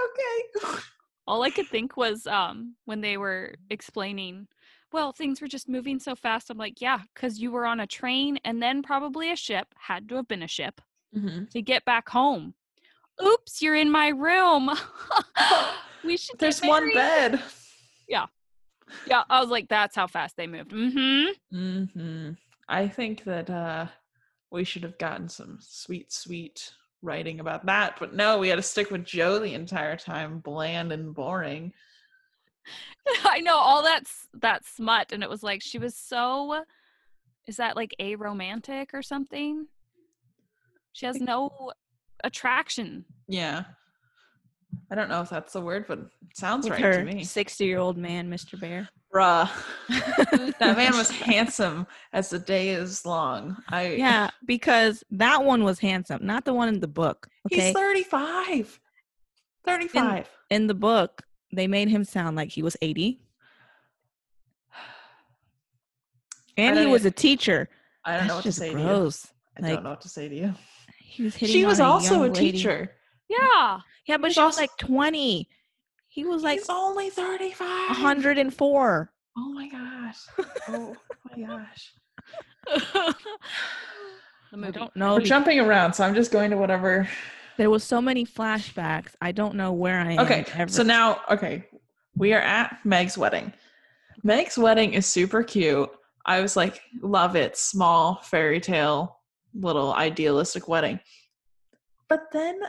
[0.69, 0.79] okay."
[1.27, 4.47] All I could think was um when they were explaining,
[4.93, 6.49] well, things were just moving so fast.
[6.49, 10.07] I'm like, yeah, because you were on a train and then probably a ship, had
[10.09, 10.81] to have been a ship,
[11.15, 11.45] mm-hmm.
[11.51, 12.53] to get back home.
[13.21, 14.69] Oops, you're in my room.
[16.03, 17.41] we should There's one bed.
[18.07, 18.27] Yeah,
[19.05, 19.23] Yeah.
[19.29, 20.71] I was like, that's how fast they moved.
[20.71, 21.57] Mm-hmm.
[21.57, 22.31] Mm-hmm.
[22.69, 23.87] I think that uh
[24.49, 28.61] we should have gotten some sweet, sweet writing about that, but no, we had to
[28.61, 31.73] stick with Jo the entire time, bland and boring.
[33.23, 36.63] I know all that's that smut, and it was like she was so.
[37.47, 39.67] Is that like a romantic or something?
[40.91, 41.71] She has no
[42.23, 43.05] attraction.
[43.27, 43.63] Yeah.
[44.91, 47.23] I don't know if that's the word, but it sounds with right her to me.
[47.23, 48.59] sixty-year-old man, Mr.
[48.59, 48.89] Bhaer.
[49.17, 49.49] Bruh.
[50.59, 53.57] that man was handsome as the day is long.
[53.69, 57.27] I Yeah, because that one was handsome, not the one in the book.
[57.51, 58.79] Okay, He's 35.
[59.65, 60.29] 35.
[60.51, 63.19] in the book, they made him sound like he was eighty,
[66.57, 67.69] and he was a teacher.
[68.05, 68.85] I don't know what to say to you.
[68.87, 70.53] I Like don't know what to say to you.
[70.99, 71.53] he was hitting.
[71.53, 72.91] She was a also a teacher.
[73.29, 73.79] Yeah.
[74.05, 75.49] Yeah, but was she was also- like twenty.
[76.17, 77.95] He was like He's only 35.
[77.95, 79.13] hundred and four.
[79.37, 80.17] Oh my gosh.
[80.67, 80.95] Oh
[81.29, 81.93] my gosh.
[84.51, 85.13] I don't know.
[85.13, 87.07] We're jumping around, so I'm just going to whatever.
[87.57, 89.09] There was so many flashbacks.
[89.21, 90.19] I don't know where I am.
[90.21, 91.65] Okay, so now, okay,
[92.15, 93.53] we are at Meg's wedding.
[94.23, 95.87] Meg's wedding is super cute.
[96.25, 97.55] I was like, love it.
[97.57, 99.19] Small fairy tale,
[99.53, 100.99] little idealistic wedding.
[102.09, 102.59] But then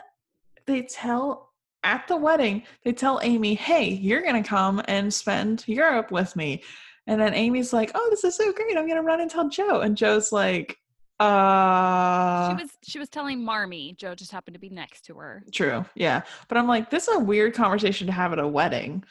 [0.66, 1.47] they tell
[1.84, 6.34] at the wedding, they tell Amy, hey, you're going to come and spend Europe with
[6.36, 6.62] me.
[7.06, 8.76] And then Amy's like, oh, this is so great.
[8.76, 9.80] I'm going to run and tell Jo.
[9.80, 10.76] And Jo's like,
[11.20, 13.96] uh, she was she was telling Marmee.
[13.96, 15.42] Jo just happened to be next to her.
[15.52, 15.84] True.
[15.96, 16.22] Yeah.
[16.46, 19.02] But I'm like, this is a weird conversation to have at a wedding.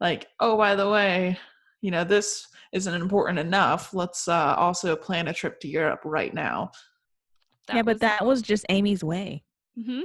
[0.00, 1.38] Like, oh, by the way,
[1.80, 3.94] you know, this isn't important enough.
[3.94, 6.72] Let's uh, also plan a trip to Europe right now.
[7.72, 9.44] yeah, but that was just Amy's way.
[9.82, 10.02] hmm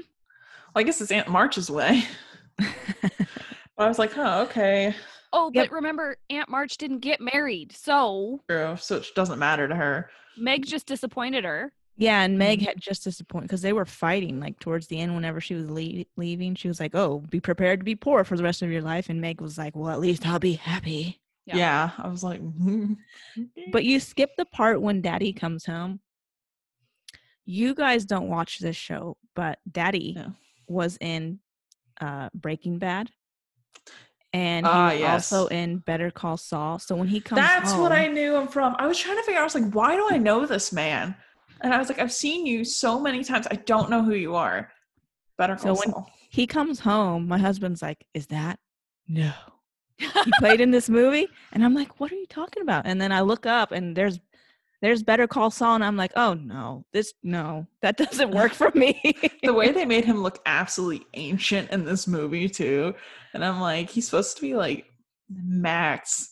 [0.74, 2.04] Well, I guess it's Aunt March's way.
[3.78, 4.94] But I was like, oh, okay.
[5.32, 5.70] Oh, Yep.
[5.70, 8.76] but remember, Aunt March didn't get married, so True.
[8.78, 10.10] So it doesn't matter to her.
[10.38, 11.72] Meg just disappointed her.
[11.96, 12.66] Yeah, and Meg Mhm.
[12.66, 15.16] had just disappointed because they were fighting like towards the end.
[15.16, 18.36] Whenever she was lea- leaving, she was like, "Oh, be prepared to be poor for
[18.36, 21.22] the rest of your life." And Meg was like, "Well, at least I'll be happy."
[21.46, 21.56] Yeah.
[21.56, 21.90] Yeah.
[21.98, 22.42] I was like,
[23.72, 26.02] But you skip the part when Daddy comes home.
[27.46, 30.34] You guys don't watch this show, but Daddy No.
[30.70, 31.40] Was in
[32.00, 33.10] uh, Breaking Bad,
[34.34, 35.32] and he was yes.
[35.34, 36.80] also in Better Call Saul.
[36.80, 38.76] So when he comes, That's what I home- knew him from.
[38.78, 41.16] I was trying to figure out, I was like, why do I know this man?
[41.62, 43.48] And I was like, I've seen you so many times.
[43.52, 44.72] I don't know who you are.
[45.38, 47.28] Better Call So call when- he comes home.
[47.28, 48.60] My husband's like, "Is that
[49.08, 49.32] no?"
[49.98, 53.12] he played in this movie and i'm like what are you talking about and then
[53.12, 54.18] i look up and there's
[54.82, 58.72] there's better call saul and i'm like oh no this no that doesn't work for
[58.76, 59.00] me
[59.44, 62.94] the way they made him look absolutely ancient in this movie too.
[63.34, 64.86] And I'm like, he's supposed to be like
[65.30, 66.32] max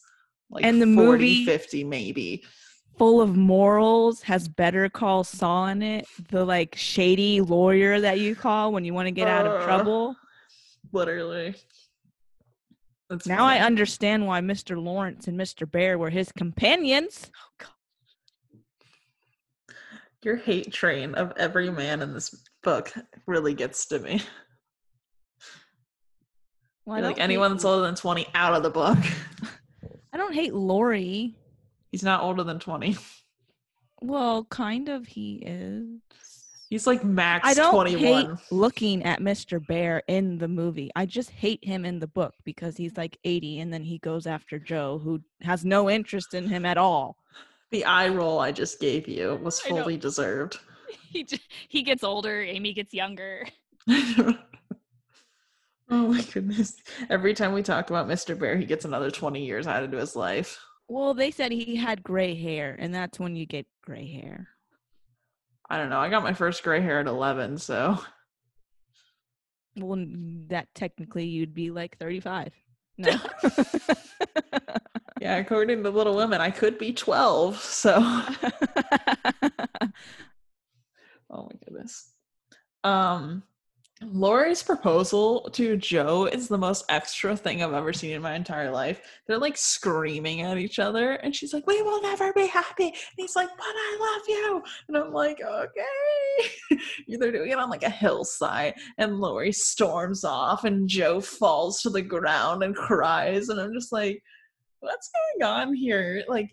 [0.49, 2.43] like And the 40, movie- 50 maybe.
[2.97, 8.33] full of morals has better call saul in it the like shady lawyer that you
[8.35, 10.15] call when you want to get out of Uh, trouble
[10.93, 11.53] Literally.
[13.09, 17.29] That's now i understand why mr laurence and mr bhaer were his companions
[20.27, 22.93] your hate train of every man in this book
[23.27, 24.21] really gets to me.
[26.85, 28.97] well, like anyone that's older than 20 out of the book.
[30.13, 31.33] i don't hate laurie
[31.91, 32.97] He's not older than 20.
[34.01, 36.01] well kind of he is
[36.69, 38.01] He's like max I don't 21.
[38.03, 39.65] hate looking at Mr.
[39.65, 40.91] Bhaer in the movie.
[40.97, 44.27] I just hate him in the book because he's like 80 and then he goes
[44.27, 47.15] after Jo, who has no interest in him at all.
[47.71, 50.59] The eye roll I just gave you was fully deserved.
[51.11, 52.41] he j- he gets older.
[52.41, 53.45] Amy gets younger.
[53.89, 54.37] oh
[55.89, 56.77] my goodness.
[57.09, 58.37] Every time we talk about Mr.
[58.37, 60.59] Bhaer, he gets another 20 years added to his life.
[60.87, 64.47] Well, they said he had gray hair, and that's when you get gray hair.
[65.69, 65.99] I don't know.
[65.99, 67.99] I got my first gray hair at 11, so
[69.75, 70.05] Well,
[70.47, 72.53] that technically you'd be like 35.
[72.97, 73.19] No.
[75.19, 77.57] Yeah, according to Little Women, I could be 12.
[77.57, 78.29] So, oh
[81.31, 82.11] my goodness.
[82.83, 83.43] Um,
[84.03, 88.69] Laurie's proposal to Jo is the most extra thing I've ever seen in my entire
[88.69, 89.01] life.
[89.25, 92.93] They're like screaming at each other, and she's like, "We will never be happy." And
[93.15, 97.81] he's like, "But I love you," and I'm like, "Okay." They're doing it on like
[97.81, 103.59] a hillside, and Laurie storms off, and Jo falls to the ground and cries, and
[103.59, 104.21] I'm just like,
[104.79, 105.09] "What's
[105.39, 106.49] going on here?" Like.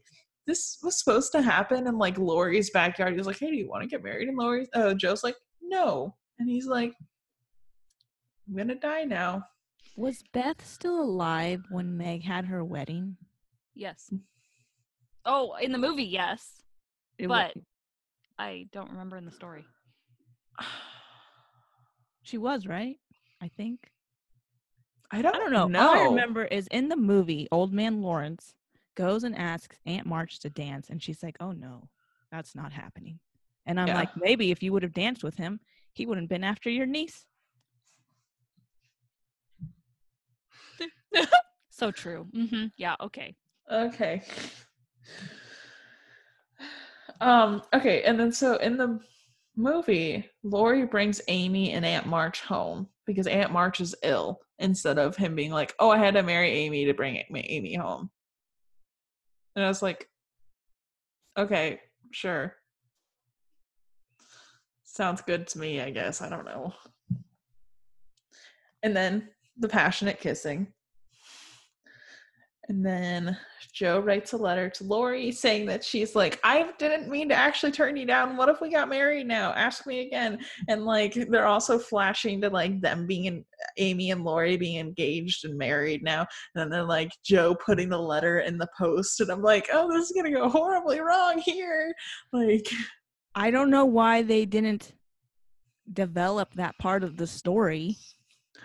[0.47, 3.13] This was supposed to happen in like Laurie's backyard.
[3.13, 5.37] He was like, "Hey, do you want to get married?" And Laurie, uh, Jo's like,
[5.63, 6.93] "No," and he's like,
[8.47, 9.43] I'm gonna die now.
[9.97, 13.17] Was Beth still alive when Meg had her wedding?
[13.75, 14.13] Yes.
[15.25, 16.63] Oh, in the movie, yes.
[17.17, 17.63] It wa- But
[18.39, 19.65] I don't remember in the story.
[22.23, 22.97] she was, right?
[23.41, 23.91] I think.
[25.15, 25.71] I don't, I don't know.
[25.81, 28.53] All I remember is in the movie, Old Man Laurence
[28.97, 31.89] goes and asks Aunt March to dance, and she's like, "Oh no,
[32.33, 33.21] that's not happening."
[33.65, 33.95] And I'm Yeah.
[33.95, 35.61] like, maybe if you would have danced with him,
[35.93, 37.27] he wouldn't have been after your niece.
[41.71, 42.29] So true.
[42.33, 42.95] hmm Yeah.
[43.01, 43.37] Okay.
[43.71, 44.23] Okay.
[47.21, 47.63] Um.
[47.73, 48.99] Okay, and then so in the
[49.57, 54.41] movie, Laurie brings Amy and Aunt March home because Aunt March is ill.
[54.59, 58.11] Instead of him being like, "Oh, I had to marry Amy to bring Amy home,"
[59.57, 60.09] and I was like,
[61.37, 61.81] "Okay,
[62.13, 62.57] sure,
[64.85, 65.81] sounds good to me.
[65.81, 66.75] I guess I don't know."
[68.83, 70.74] And then the passionate kissing.
[72.69, 73.37] And then
[73.73, 77.73] Jo writes a letter to Laurie saying that she's like, I didn't mean to actually
[77.73, 78.37] turn you down.
[78.37, 79.53] What if we got married now?
[79.53, 80.39] Ask me again.
[80.69, 83.45] And like they're also flashing to like them being in
[83.77, 86.21] Amy and Laurie being engaged and married now.
[86.21, 89.21] And then they're like Jo putting the letter in the post.
[89.21, 91.95] And I'm like, oh, this is gonna go horribly wrong here.
[92.33, 92.69] Like
[93.35, 94.93] I don't know why they didn't
[95.93, 97.99] develop that part of the story.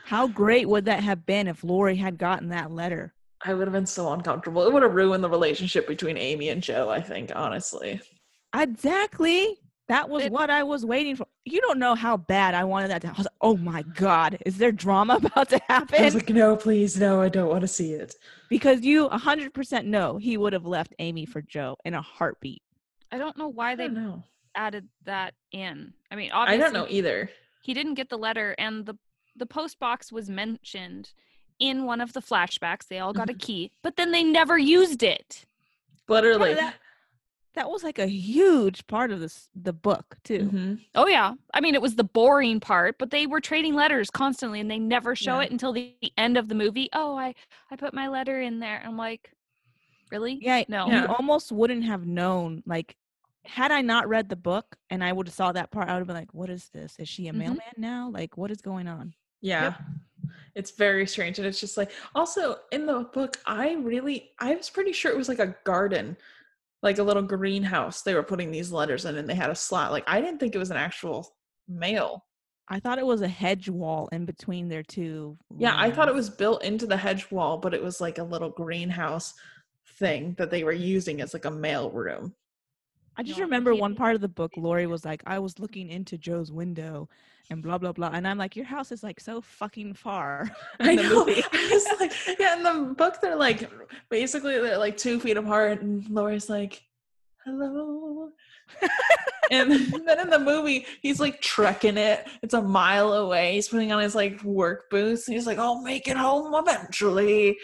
[0.05, 3.13] How great would that have been if Laurie had gotten that letter?
[3.45, 4.65] I would have been so uncomfortable.
[4.67, 8.01] It would have ruined the relationship between Amy and Jo, I think, honestly.
[8.53, 9.57] Exactly.
[9.87, 11.25] That was It- what I was waiting for.
[11.45, 13.07] You don't know how bad I wanted that to.
[13.07, 16.01] I was like, oh my god, is there drama about to happen?
[16.01, 18.13] I was like, no, please, no, I don't want to see it.
[18.49, 22.61] because you 100% know he would have left Amy for Jo in a heartbeat.
[23.11, 24.23] I don't know why they know.
[24.53, 25.93] added that in.
[26.11, 26.61] I mean, obviously.
[26.61, 27.29] I don't know either.
[27.63, 28.95] he didn't get the letter, and the
[29.35, 31.13] the post box was mentioned
[31.59, 32.87] in one of the flashbacks.
[32.87, 35.45] They all got a key, but then they never used it.
[36.07, 36.53] Literally.
[36.55, 36.75] that-
[37.55, 40.49] that was like a huge part of this the book too.
[40.53, 40.85] Mhm.
[40.95, 41.33] Oh yeah.
[41.53, 44.79] I mean, it was the boring part, but they were trading letters constantly, and they
[44.79, 45.45] never show Yeah.
[45.47, 46.89] it until the, the end of the movie.
[46.93, 47.33] Oh, I
[47.69, 48.81] I put my letter in there.
[48.85, 49.33] I'm like,
[50.11, 50.37] really?
[50.41, 50.85] Yeah, No.
[50.87, 51.05] you Yeah.
[51.07, 52.63] almost wouldn't have known.
[52.65, 52.95] Like,
[53.43, 55.99] had I not read the book and I would have saw that part, I would
[56.01, 56.95] have been like, "What is this?
[56.99, 57.37] Is she a Mhm.
[57.37, 58.09] mailman now?
[58.09, 59.75] Like, what is going on?" Yeah.
[60.55, 61.37] It's very strange.
[61.39, 65.17] And it's just like, also in the book, I really, I was pretty sure it
[65.17, 66.17] was like a garden,
[66.81, 69.91] like a little greenhouse they were putting these letters in and they had a slot.
[69.91, 71.35] Like, I didn't think it was an actual
[71.67, 72.25] mail.
[72.67, 75.37] I thought it was a hedge wall in between their two.
[75.57, 78.23] Yeah, I thought it was built into the hedge wall, but it was like a
[78.23, 79.33] little greenhouse
[79.97, 82.35] thing that they were using as like a mail room.
[83.19, 84.53] I just No, remember one part of the book.
[84.55, 87.09] Laurie was like, "I was looking into Jo's window,
[87.49, 90.91] and blah blah blah," and I'm like, "Your house is like so fucking far." I
[90.91, 91.25] in the know.
[91.25, 91.43] movie.
[91.51, 93.69] I was like, yeah, in the book, they're like,
[94.09, 96.81] basically, they're like two feet apart, and Laura's like,
[97.43, 98.29] hello.
[99.51, 99.69] and
[100.07, 102.25] then in the movie, he's like trekking it.
[102.41, 103.55] It's a mile away.
[103.55, 107.57] He's putting on his like work boots, and he's like, I'll make it home eventually.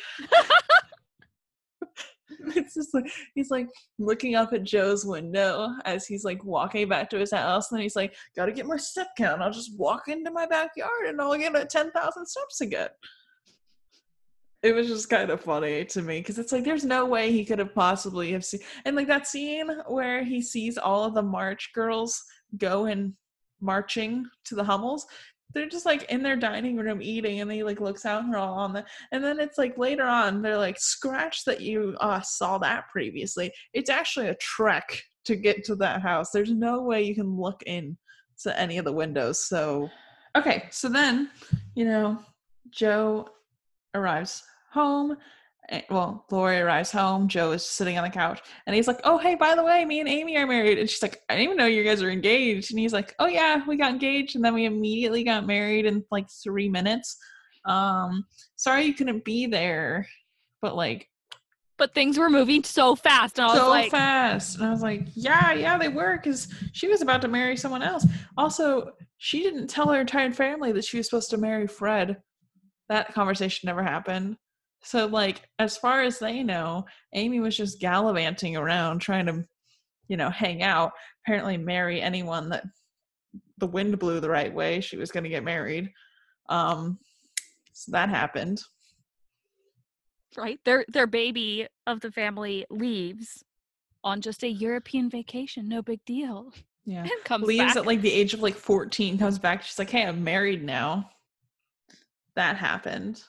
[2.55, 3.67] it's just like he's like
[3.99, 7.95] looking up at Jo's window as he's like walking back to his house, and he's
[7.95, 9.41] like, "Got to get my step count.
[9.41, 12.89] I'll just walk into my backyard, and I'll get a ten thousand steps again."
[14.63, 17.45] It was just kind of funny to me because it's like there's no way he
[17.45, 21.21] could have possibly have seen, and like that scene where he sees all of the
[21.21, 22.21] March girls
[22.58, 23.13] go and
[23.62, 25.05] marching to the Hummels.
[25.53, 28.39] They're just like in their dining room eating, and he like looks out and they're
[28.39, 28.86] all on the.
[29.12, 33.51] And then it's like later on, they're like, "Scratch that you uh, saw that previously.
[33.73, 36.31] It's actually a trek to get to that house.
[36.31, 37.97] There's no way you can look in
[38.41, 39.89] to any of the windows." So,
[40.36, 41.29] okay, so then,
[41.75, 42.19] you know,
[42.69, 43.27] Jo
[43.93, 45.15] arrives home.
[45.69, 47.28] Eh, Well, Laurie arrives home.
[47.28, 49.99] Jo is sitting on the couch, and he's like, "Oh, hey, by the way, me
[49.99, 52.71] and Amy are married." And she's like, "I didn't even know you guys are engaged."
[52.71, 56.04] And he's like, "Oh yeah, we got engaged, and then we immediately got married in
[56.12, 57.17] like three minutes."
[57.65, 58.25] Um,
[58.58, 60.08] sorry you couldn't be there,
[60.62, 61.10] but like
[61.78, 64.58] But things were moving so fast, and I was so like, fast.
[64.58, 67.82] And I was like, yeah, yeah, they were because she was about to marry someone
[67.82, 68.06] else.
[68.38, 72.17] Also, she didn't tell her entire family that she was supposed to marry Fred.
[72.88, 74.38] That conversation never happened.
[74.86, 79.43] So, like, as far as they know, Amy was just gallivanting around trying to,
[80.08, 80.91] you know, hang out,
[81.26, 82.65] apparently marry anyone that
[83.58, 84.82] the wind blew the right way.
[84.82, 85.91] She was going to get married.
[86.50, 87.00] Um,
[87.74, 88.62] so that happened.
[90.38, 90.60] right?
[90.65, 93.43] Their their baby of the family leaves
[94.04, 96.54] on just a European vacation, no big deal.
[96.86, 97.02] Yeah.
[97.02, 97.78] And comes leaves back.
[97.78, 101.10] at like the age of like 14 comes back she's like hey i'm married now
[102.36, 103.24] that happened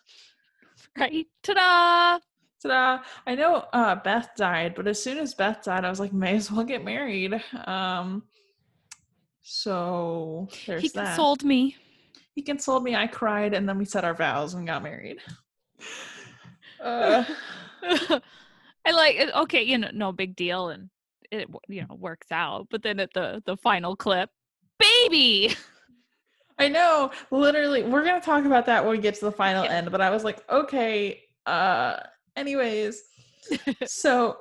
[0.98, 1.26] right?
[1.42, 2.18] Ta-da!
[2.62, 6.12] ta-da i know uh beth died but as soon as beth died i was like
[6.14, 7.34] may as well get married
[7.66, 8.22] um
[9.42, 11.76] so there's He that consoled me.
[12.34, 15.18] he consoled me i cried and then we said our vows and got married
[16.82, 17.24] uh,
[17.82, 20.88] I like it- okay, you know, no big deal, and
[21.30, 22.68] it you know works out.
[22.70, 24.30] But then at the the final clip,
[24.78, 25.54] baby.
[26.58, 27.82] I know, literally.
[27.82, 29.72] We're gonna talk about that when we get to the final Yeah.
[29.72, 31.20] end, but I was like, okay.
[31.44, 31.98] Uh
[32.36, 33.02] anyways.
[33.86, 34.38] so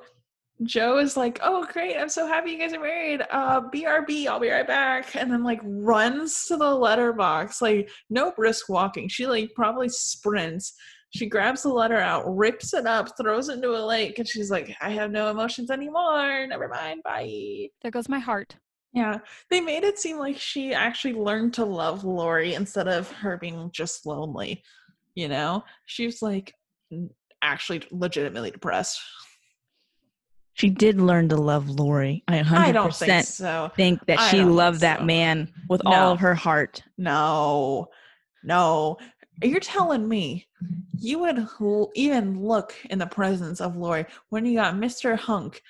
[0.62, 3.22] Jo is like, Oh great, I'm so happy you guys are married.
[3.30, 5.14] Uh BRB, I'll be right back.
[5.14, 9.08] And then like runs to the letterbox, like no brisk walking.
[9.08, 10.72] She like probably sprints.
[11.10, 14.50] She grabs the letter out, rips it up, throws it into a lake, and she's
[14.50, 16.46] like, I have no emotions anymore.
[16.46, 17.68] Never mind, bye.
[17.80, 18.56] There goes my heart.
[18.96, 19.18] Yeah,
[19.50, 23.70] they made it seem like she actually learned to love Laurie instead of her being
[23.70, 24.62] just lonely.
[25.14, 26.54] You know, she was like
[27.42, 28.98] actually legitimately depressed.
[30.54, 32.24] She did learn to love Laurie.
[32.26, 33.70] I 100% I don't think so.
[33.76, 35.04] think that I she loved that so.
[35.04, 35.90] man with No.
[35.92, 36.82] all of her heart.
[36.96, 37.88] No,
[38.42, 38.96] no.
[39.42, 40.46] You're telling me
[40.98, 45.18] you would l- even look in the presence of Laurie when you got Mr.
[45.18, 45.60] Hunk,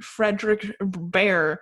[0.00, 1.56] Frederick Bhaer,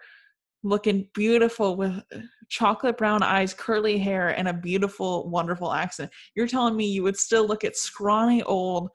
[0.64, 6.11] looking beautiful with uh, chocolate brown eyes, curly hair, and a beautiful, wonderful accent.
[6.34, 8.89] You're telling me you would still look at scrawny old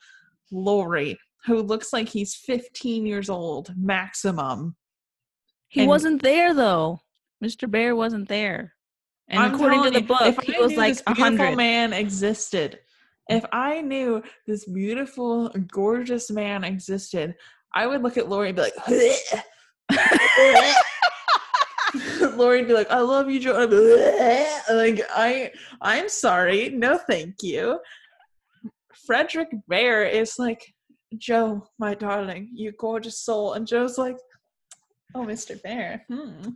[0.52, 4.76] Laurie, who looks like he's 15 years old maximum.
[5.70, 7.00] He And- wasn't there though.
[7.44, 7.70] Mr.
[7.70, 8.74] Bhaer wasn't there.
[9.30, 11.56] And I'm according to the book, if he I was knew like a hundred.
[11.56, 12.80] man existed,
[13.30, 17.36] if I knew this beautiful, gorgeous man existed,
[17.76, 18.74] I would look at Laurie and be like,
[22.36, 23.66] Laurie be like, "I love you, Jo."
[24.72, 25.52] Like, I,
[25.82, 27.80] I'm sorry, no, thank you.
[29.06, 30.74] Frederick Bhaer is like,
[31.18, 34.18] Jo, my darling, you gorgeous soul, and Jo's like,
[35.16, 35.60] oh, Mr.
[35.62, 36.02] Bhaer.
[36.08, 36.52] Hmm.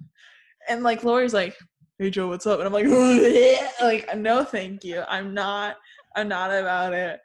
[0.70, 1.58] And like Laurie's like,
[2.00, 2.60] hey Jo, what's up?
[2.60, 2.86] And I'm like,
[3.82, 5.04] like, no, thank you.
[5.08, 5.78] I'm not.
[6.16, 7.20] I'm not about it.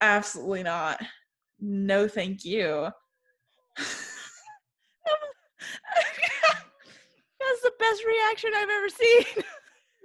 [0.00, 1.00] Absolutely not.
[1.60, 2.88] No, thank you.
[7.62, 9.44] The best reaction I've ever seen.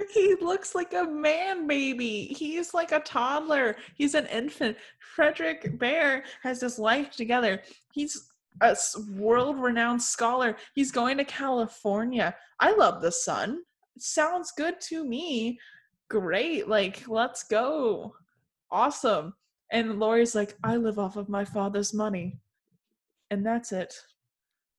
[0.14, 2.26] he looks like a man baby.
[2.38, 3.76] He's like a toddler.
[3.96, 4.78] He's an infant.
[5.00, 7.62] Frederick Bhaer has his life together.
[7.92, 8.30] He's
[8.62, 8.76] a
[9.12, 10.56] world renowned scholar.
[10.76, 12.36] He's going to California.
[12.60, 13.62] I love the sun.
[13.98, 15.60] Sounds good to me.
[16.10, 16.68] Great.
[16.68, 18.16] Like, let's go.
[18.72, 19.34] Awesome.
[19.72, 22.38] And Laurie's like, I live off of my father's money.
[23.32, 23.94] And that's it.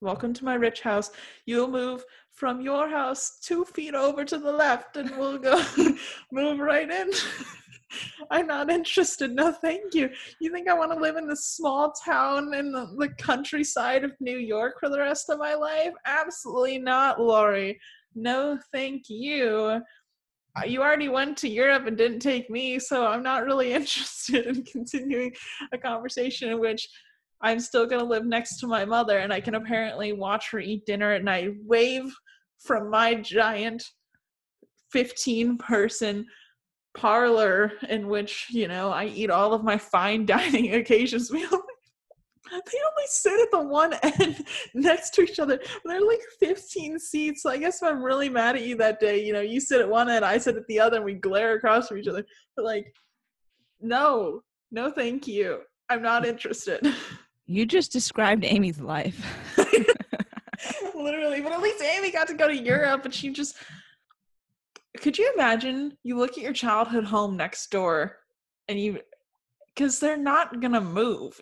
[0.00, 1.10] Welcome to my rich house.
[1.44, 2.04] You'll move
[2.38, 5.60] from your house two feet over to the left and we'll go
[6.32, 7.10] move right in.
[8.30, 9.32] I'm not interested.
[9.32, 10.10] No, thank you.
[10.40, 14.12] You think I want to live in this small town in the, the, countryside of
[14.20, 15.92] New York for the rest of my life?
[16.06, 17.80] Absolutely not, Laurie.
[18.14, 19.80] No, thank you.
[20.56, 24.46] Uh, you already went to Europe and didn't take me, so I'm not really interested
[24.46, 25.32] in continuing
[25.72, 26.88] a conversation in which
[27.40, 30.60] I'm still going to live next to my mother and I can apparently watch her
[30.60, 32.12] eat dinner at night, wave
[32.58, 33.84] from my giant
[34.92, 36.26] 15 person
[36.96, 41.30] parlor in which, you know, I eat all of my fine dining occasions.
[42.50, 45.60] We only, they only sit at the one end next to each other.
[45.84, 47.42] They're like 15 seats.
[47.42, 49.82] So I guess if I'm really mad at you that day, you know, you sit
[49.82, 52.24] at one end, I sit at the other, and we glare across from each other.
[52.56, 52.94] But like,
[53.82, 54.40] no,
[54.72, 55.60] no, thank you.
[55.90, 56.90] I'm not interested.
[57.44, 59.57] You just described Amy's life.
[60.98, 63.56] Literally, but at least Amy got to go to Europe and she just
[65.00, 68.16] could you imagine you look at your childhood home next door
[68.66, 68.98] and you
[69.68, 71.40] because they're not gonna move.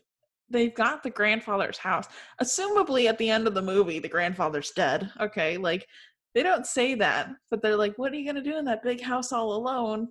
[0.50, 2.06] They've got the grandfather's house.
[2.40, 5.56] Assumably at the end of the movie the grandfather's dead okay?
[5.56, 5.86] Like
[6.34, 9.00] they don't say that but they're like what are you gonna do in that big
[9.00, 10.08] house all alone?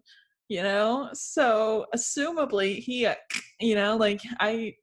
[0.50, 1.10] You know?
[1.14, 3.08] So assumably he
[3.60, 4.74] you know like i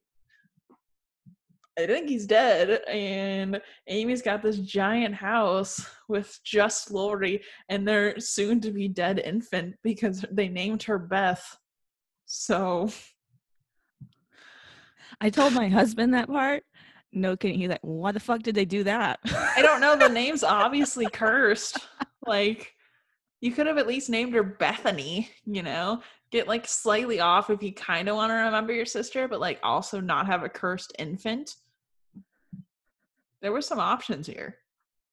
[1.77, 8.19] I think he's dead, and Amy's got this giant house with just Laurie and their
[8.19, 11.57] soon to be dead infant because they named her Beth.
[12.25, 12.89] So
[15.19, 16.63] I told my husband that part.
[17.11, 17.59] No kidding.
[17.59, 19.19] He's like, why the fuck did they do that?
[19.25, 19.95] I don't know.
[19.95, 21.79] The name's obviously cursed.
[22.25, 22.73] Like,
[23.41, 26.01] you could have at least named her Bethany, you know?
[26.31, 29.59] Get like slightly off if you kind of want to remember your sister, but like
[29.61, 31.55] also not have a cursed infant
[33.43, 34.55] there were some options here.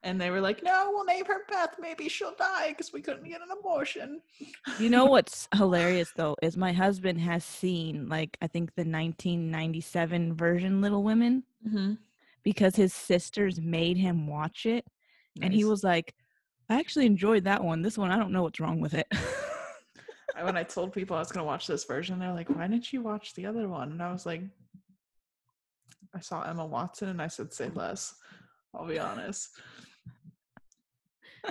[0.02, 1.74] And they were like, no, we'll name her Beth.
[1.78, 4.22] Maybe she'll die because we couldn't get an abortion.
[4.78, 10.34] You know what's hilarious though is my husband has seen like I think the 1997
[10.34, 11.94] version Little Women mm-hmm.
[12.42, 14.86] because his sisters made him watch it,
[15.36, 15.44] nice.
[15.44, 16.14] and he was like,
[16.70, 17.82] "I actually enjoyed that one.
[17.82, 19.06] This one, I don't know what's wrong with it."
[20.40, 22.90] when I told people I was going to watch this version, they're like, "Why didn't
[22.90, 24.40] you watch the other one?" And I was like,
[26.14, 28.14] I saw Emma Watson and I said, say less.
[28.74, 29.50] I'll be honest.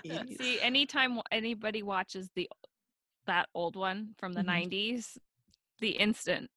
[0.38, 2.49] See, anytime anybody watches the
[3.26, 4.74] that old one from the mm-hmm.
[4.74, 5.17] 90s,
[5.80, 6.49] the instant,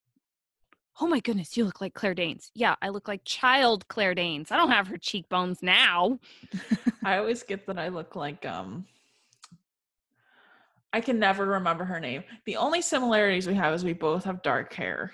[1.01, 2.51] oh my goodness, you look like Claire Danes.
[2.55, 4.51] Yeah, I look like child Claire Danes.
[4.51, 6.19] I don't have her cheekbones now.
[7.05, 8.87] I always get that I look like um
[10.95, 12.23] I can never remember her name.
[12.45, 15.13] The only similarities we have is we both have dark hair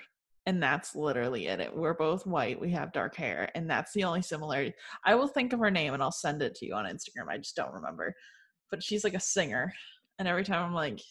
[0.49, 1.75] and that's literally it.
[1.75, 2.59] We're both white.
[2.59, 4.73] We have dark hair, and that's the only similarity.
[5.05, 7.29] I will think of her name and I'll send it to you on Instagram.
[7.29, 8.15] I just don't remember,
[8.71, 9.71] but she's like a singer,
[10.17, 11.01] and every time I'm like,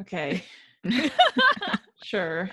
[0.00, 0.42] okay,
[2.02, 2.50] sure.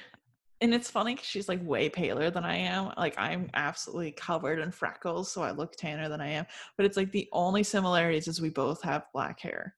[0.60, 2.92] And it's funny because she's like way paler than I am.
[2.98, 6.46] Like I'm absolutely covered in freckles, so I look tanner than I am.
[6.76, 9.76] But it's like the only similarities is we both have black hair.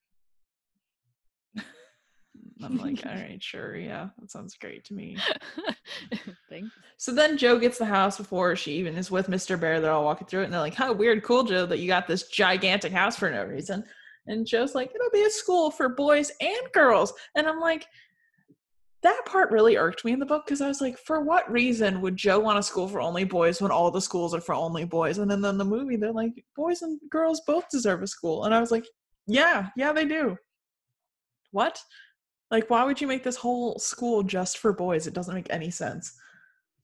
[2.64, 5.18] I'm like, all right, sure, yeah, that sounds great to me.
[6.50, 6.70] Thanks.
[6.98, 9.60] So then Jo gets the house before she even is with Mr.
[9.60, 9.82] Bhaer.
[9.82, 12.08] They're all walking through it, and they're like, "How weird, cool, Jo, that you got
[12.08, 13.84] this gigantic house for no reason."
[14.28, 17.88] And Jo's like, "It'll be a school for boys and girls," and I'm like.
[19.04, 22.02] That part really irked me in the book because I was like, for what reason
[22.02, 24.86] would Jo want a school for only boys when all the schools are for only
[24.86, 25.18] boys?
[25.18, 28.44] And then in the movie, they're like, boys and girls both deserve a school.
[28.44, 28.86] And I was like,
[29.26, 30.38] yeah, yeah, they do.
[31.50, 31.82] What?
[32.52, 35.08] Like, why would you make this whole school just for boys?
[35.08, 36.20] It doesn't make any sense.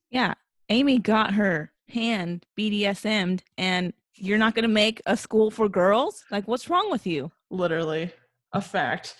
[0.10, 0.34] Yeah.
[0.70, 6.24] Amy got her hand BDSM'd, and you're not going to make a school for girls?
[6.32, 7.32] Like, what's wrong with you?
[7.50, 8.12] Literally,
[8.54, 9.16] a fact.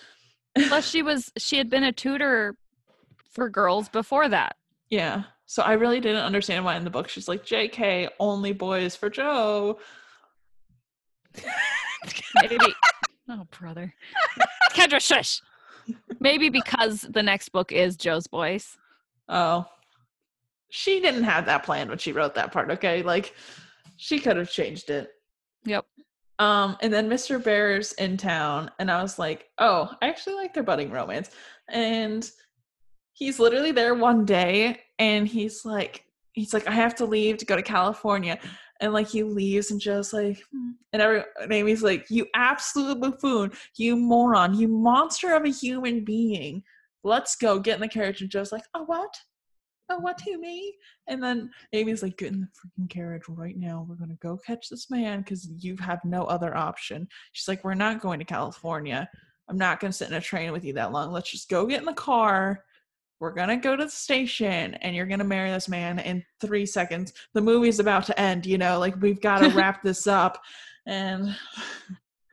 [0.68, 2.56] Plus, she was, she had been a tutor
[3.30, 4.56] for girls before that.
[4.90, 5.24] Yeah.
[5.46, 9.10] So I really didn't understand why in the book she's like, JK, only boys for
[9.10, 9.80] Jo.
[12.42, 12.58] Maybe.
[13.30, 13.94] oh, brother.
[14.74, 15.42] Kendra, shush.
[16.20, 18.78] Maybe because the next book is Jo's boys.
[19.30, 19.66] Oh.
[20.70, 23.02] She didn't have that plan when she wrote that part, okay?
[23.02, 23.34] Like
[23.96, 25.12] she could have changed it.
[25.66, 25.86] Yep.
[26.40, 27.44] Um, and then Mr.
[27.44, 31.32] Bhaer's in town, and I was like, oh, I actually like their budding romance.
[31.70, 32.30] And
[33.14, 36.04] he's literally there one day, and he's like,
[36.34, 38.38] he's like, I have to leave to go to California.
[38.80, 40.72] And like he leaves and Jo's like, hmm.
[40.94, 46.04] and every and Amy's like, you absolute buffoon, you moron, you monster of a human
[46.04, 46.64] being.
[47.04, 47.60] Let's go.
[47.60, 48.22] Get in the carriage.
[48.22, 49.16] And Jo's like, oh what?
[49.90, 50.76] oh, what to me?
[51.08, 53.86] And then Amy's like, get in the freaking carriage right now.
[53.88, 57.08] We're to go catch this man because you have no other option.
[57.32, 59.10] She's like, we're not going to California.
[59.50, 61.12] I'm not to sit in a train with you that long.
[61.12, 62.64] Let's just go get in the car.
[63.20, 66.24] We're going to go to the station and you're going to marry this man in
[66.40, 67.14] three seconds.
[67.34, 70.40] The movie's about to end, you know, like we've got to wrap this up.
[70.86, 71.36] And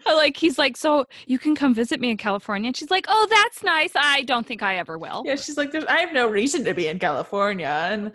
[0.07, 2.68] like he's like, so you can come visit me in California.
[2.68, 3.93] And she's like, oh, that's nice.
[3.95, 5.22] I don't think I ever will.
[5.24, 8.12] Yeah, she's like, There's, I have no reason to be in California, and,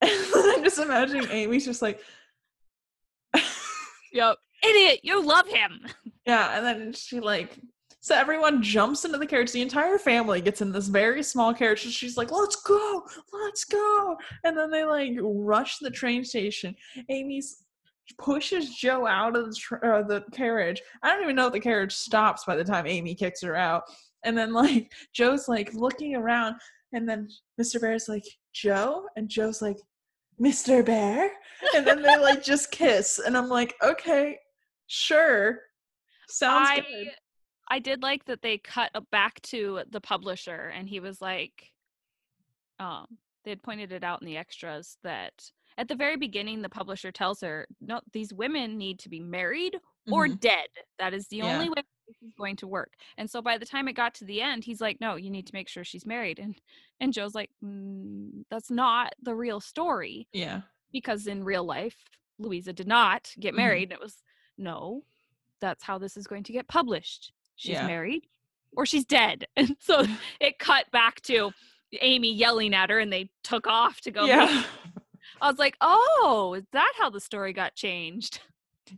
[0.00, 2.00] and I'm just imagining Amy's just like,
[4.12, 5.86] yep, idiot, you love him.
[6.26, 7.58] Yeah, and then she like,
[8.04, 9.50] so everyone jumps into the carriage.
[9.52, 13.02] The entire family gets in this very small carriage, and she's like, "Let's go,
[13.32, 16.76] let's go!" And then they like rush the train station.
[17.08, 17.42] Amy
[18.18, 20.82] pushes Jo out of the, tr- uh, the carriage.
[21.02, 23.84] I don't even know if the carriage stops by the time Amy kicks her out.
[24.22, 26.56] And then like Jo's like looking around,
[26.92, 27.26] and then
[27.58, 27.80] Mr.
[27.80, 29.78] Bhaer's like Jo, and Jo's like
[30.38, 30.84] Mr.
[30.84, 31.30] Bhaer,
[31.74, 34.36] and then they like just kiss, and I'm like, okay,
[34.88, 35.60] sure,
[36.28, 37.12] sounds I, good.
[37.74, 41.72] I did like that they cut back to the publisher, and he was like,
[42.78, 43.06] um,
[43.42, 45.32] they had pointed it out in the extras that
[45.76, 49.76] at the very beginning the publisher tells her no these women need to be married
[50.08, 50.36] or mm-hmm.
[50.36, 50.68] dead
[51.00, 51.52] that is the yeah.
[51.52, 54.24] only way this is going to work and so by the time it got to
[54.24, 56.54] the end he's like no you need to make sure she's married and
[57.00, 60.60] and jo's like mm, that's not the real story yeah
[60.92, 61.96] because in real life
[62.38, 63.56] louisa did not get mm-hmm.
[63.56, 64.00] married mm-hmm.
[64.00, 64.22] it was
[64.56, 65.02] no
[65.60, 67.86] that's how this is going to get published she's yeah.
[67.86, 68.26] married
[68.76, 70.16] or she's dead and so mm.
[70.40, 71.50] it cut back to
[72.00, 74.64] amy yelling at her and they took off to go yeah.
[75.40, 78.40] I was like, oh, is that how the story got changed?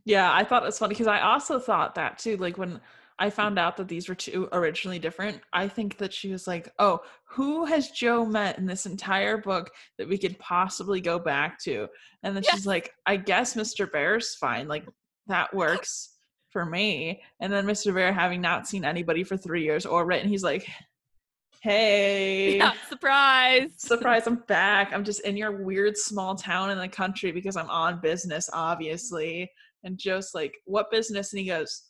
[0.04, 2.36] Yeah, I thought it was funny because I also thought that too.
[2.36, 2.80] Like when
[3.18, 3.32] I mm.
[3.32, 7.00] found out that these were two originally different, I think that she was like, oh,
[7.24, 11.88] who has Jo met in this entire book that we could possibly go back to?
[12.22, 13.90] And then she's like, I guess Mr.
[13.90, 14.68] Bhaer's fine.
[14.68, 14.86] Like
[15.28, 16.15] that works
[16.50, 17.22] for me.
[17.40, 17.92] And then Mr.
[17.92, 20.66] Bhaer, having not seen anybody for three years or written, he's like,
[21.62, 22.58] hey.
[22.58, 23.70] Yeah, surprise.
[23.76, 24.92] Surprise i'm back.
[24.92, 29.50] I'm just in your weird small town in the country because i'm on business obviously.
[29.84, 31.32] And jo's like what business?
[31.32, 31.82] And he goes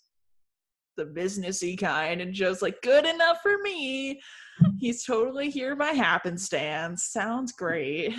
[0.96, 2.20] the businessy kind.
[2.20, 4.20] And jo's like good enough for me.
[4.78, 7.04] He's totally here by happenstance.
[7.04, 8.14] Sounds great.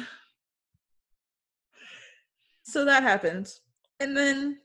[2.64, 3.62] So that happens
[4.00, 4.60] and then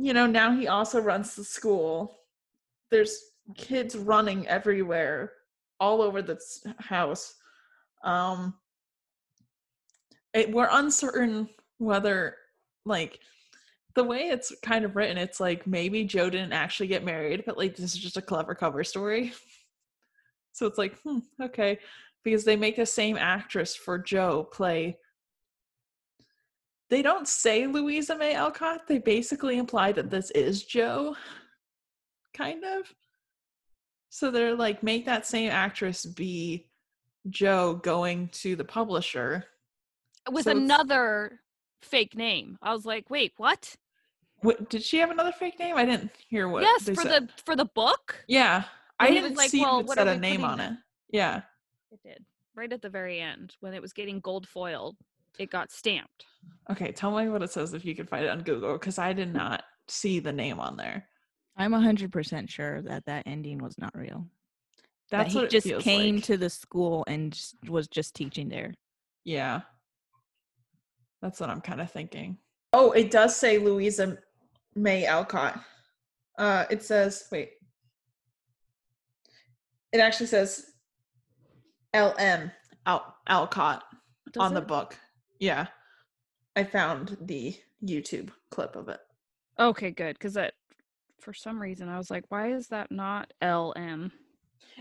[0.00, 2.20] you know now he also runs the school
[2.90, 5.32] there's kids running everywhere
[5.78, 6.38] all over the
[6.78, 7.34] house.
[8.04, 8.54] Um,
[10.34, 11.48] it, we're uncertain
[11.78, 12.36] whether,
[12.84, 13.20] like,
[13.94, 17.58] the way it's kind of written, it's like maybe Jo didn't actually get married, but
[17.58, 19.32] like this is just a clever cover story.
[20.52, 21.78] so it's like, hmm, okay,
[22.22, 24.96] because they make the same actress for Jo play.
[26.90, 28.88] They don't say Louisa May Alcott.
[28.88, 31.14] They basically imply that this is Jo,
[32.36, 32.92] kind of.
[34.08, 36.68] So they're like, make that same actress be
[37.28, 39.44] Jo going to the publisher
[40.30, 41.40] with so another
[41.80, 42.58] fake name.
[42.60, 43.76] I was like, wait, what?
[44.40, 45.76] What did she have another fake name?
[45.76, 46.62] I didn't hear what.
[46.62, 47.28] Yes, for said.
[47.28, 48.24] the for the book.
[48.26, 48.64] Yeah,
[48.98, 50.72] I didn't like, see well, it said a name on it.
[51.10, 51.42] Yeah,
[51.92, 52.24] it did.
[52.56, 54.96] Right at the very end, when it was getting gold foiled,
[55.38, 56.26] it got stamped.
[56.70, 59.12] Okay, tell me what it says if you can find it on Google, because I
[59.12, 61.06] did not see the name on there.
[61.56, 64.26] I'm 100% sure that that ending was not real.
[65.10, 66.24] That's that he just came like.
[66.24, 68.74] to the school and just, was just teaching there.
[69.24, 69.62] Yeah.
[71.20, 72.38] That's what I'm kind of thinking.
[72.72, 74.18] Oh, it does say Louisa
[74.74, 75.60] May Alcott.
[76.38, 77.50] Uh, it says, wait.
[79.92, 80.64] It actually says
[81.94, 82.52] LM
[82.86, 83.82] Al- Alcott
[84.32, 84.54] does on it?
[84.54, 84.96] the book.
[85.40, 85.66] Yeah.
[86.54, 89.00] I found the YouTube clip of it.
[89.58, 90.16] Okay, good.
[90.16, 90.54] Because that
[91.18, 94.12] for some reason I was like, why is that not LM?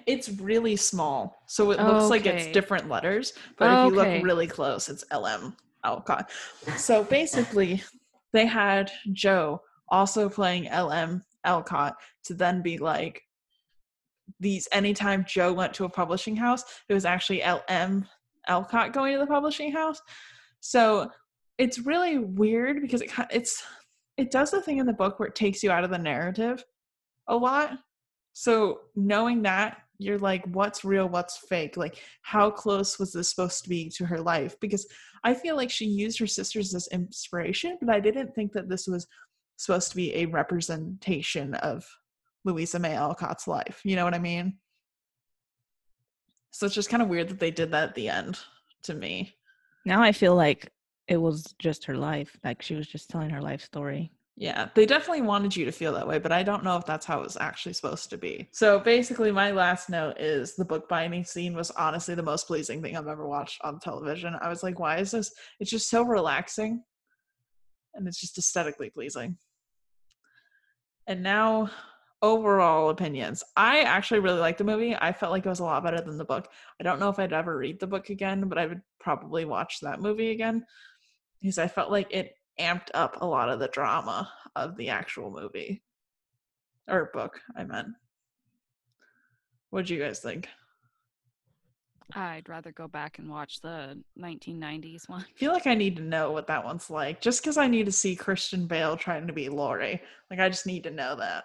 [0.06, 3.34] It's really small, so it looks like it's different letters.
[3.58, 6.32] But if you look really close, it's LM Alcott.
[6.68, 7.84] Oh, so basically,
[8.32, 11.96] they had Jo also playing LM Alcott
[12.26, 13.24] to then be like
[14.40, 14.70] these.
[14.72, 18.08] Anytime Jo went to a publishing house, it was actually LM
[18.48, 20.02] Alcott going to the publishing house.
[20.60, 21.12] So
[21.58, 23.64] it's really weird because it it's
[24.18, 26.64] it does the thing in the book where it takes you out of the narrative
[27.28, 27.78] a lot.
[28.34, 31.78] So knowing that, you're like, what's real, what's fake?
[31.78, 34.56] Like, how close was this supposed to be to her life?
[34.60, 34.88] Because
[35.24, 38.88] I feel like she used her sisters as inspiration, but I didn't think that this
[38.88, 39.08] was
[39.58, 41.86] supposed to be a representation of
[42.46, 43.82] Louisa May Alcott's life.
[43.84, 44.58] You know what I mean?
[46.52, 48.40] So it's just kind of weird that they did that at the end
[48.84, 49.36] to me.
[49.90, 50.72] Now I feel like
[51.08, 52.38] it was just her life.
[52.44, 54.12] Like she was just telling her life story.
[54.36, 57.08] Yeah, they definitely wanted you to feel that way, but I don't know if that's
[57.08, 58.50] how it was actually supposed to be.
[58.52, 62.96] So basically, my last note is the bookbinding scene was honestly the most pleasing thing
[62.96, 64.36] I've ever watched on television.
[64.40, 65.34] I was like, why is this?
[65.60, 66.84] It's just so relaxing
[67.96, 69.38] and it's just aesthetically pleasing.
[71.08, 71.72] And now,
[72.22, 73.44] overall opinions.
[73.56, 74.96] I actually really liked the movie.
[74.96, 76.50] I felt like it was a lot better than the book.
[76.80, 79.80] I don't know if I'd ever read the book again, but I would probably watch
[79.82, 80.66] that movie again
[81.42, 85.32] because I felt like it amped up a lot of the drama of the actual
[85.32, 85.82] movie
[86.90, 87.40] or book.
[87.56, 87.90] I meant.
[89.70, 90.50] What do you guys think?
[92.16, 95.22] I'd rather go back and watch the 1990s one.
[95.22, 97.86] I feel like I need to know what that one's like, just because I need
[97.86, 100.02] to see Christian Bale trying to be Laurie.
[100.32, 101.44] Like I just need to know that.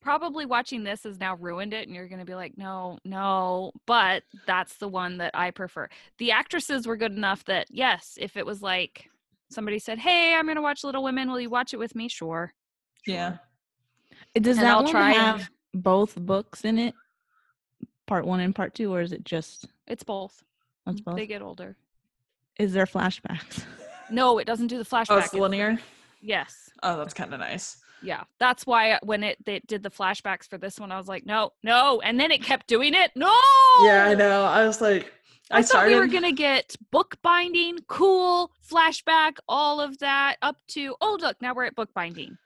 [0.00, 3.72] Probably watching this has now ruined it, and you're going to be like, no, no.
[3.84, 5.88] But that's the one that I prefer.
[6.18, 9.10] The actresses were good enough that, yes, if it was like
[9.50, 12.08] somebody said, hey, I'm going to watch Little Women, will you watch it with me?
[12.08, 12.52] Sure.
[13.06, 13.38] Yeah.
[14.36, 16.94] Uh, Does And that I'll one try and- have both books in it?
[18.06, 20.42] Part one and part two, or is it just It's both.
[20.86, 21.16] that's both?
[21.16, 21.76] They get older.
[22.58, 23.64] Is there flashbacks?
[24.10, 25.78] No, it doesn't do the flashbacks Oh, it's it's- linear.
[26.22, 26.70] Yes.
[26.82, 27.76] Oh, that's kind of nice.
[28.02, 28.24] Yeah.
[28.38, 31.52] That's why when it they did the flashbacks for this one, I was like, no,
[31.62, 32.00] no.
[32.00, 33.10] And then it kept doing it.
[33.16, 33.32] No.
[33.82, 34.44] Yeah, I know.
[34.44, 35.12] I was like,
[35.50, 35.94] I, I, thought started.
[35.94, 41.54] we were gonna get bookbinding, cool, flashback, all of that up to oh look, now
[41.54, 42.36] we're at bookbinding.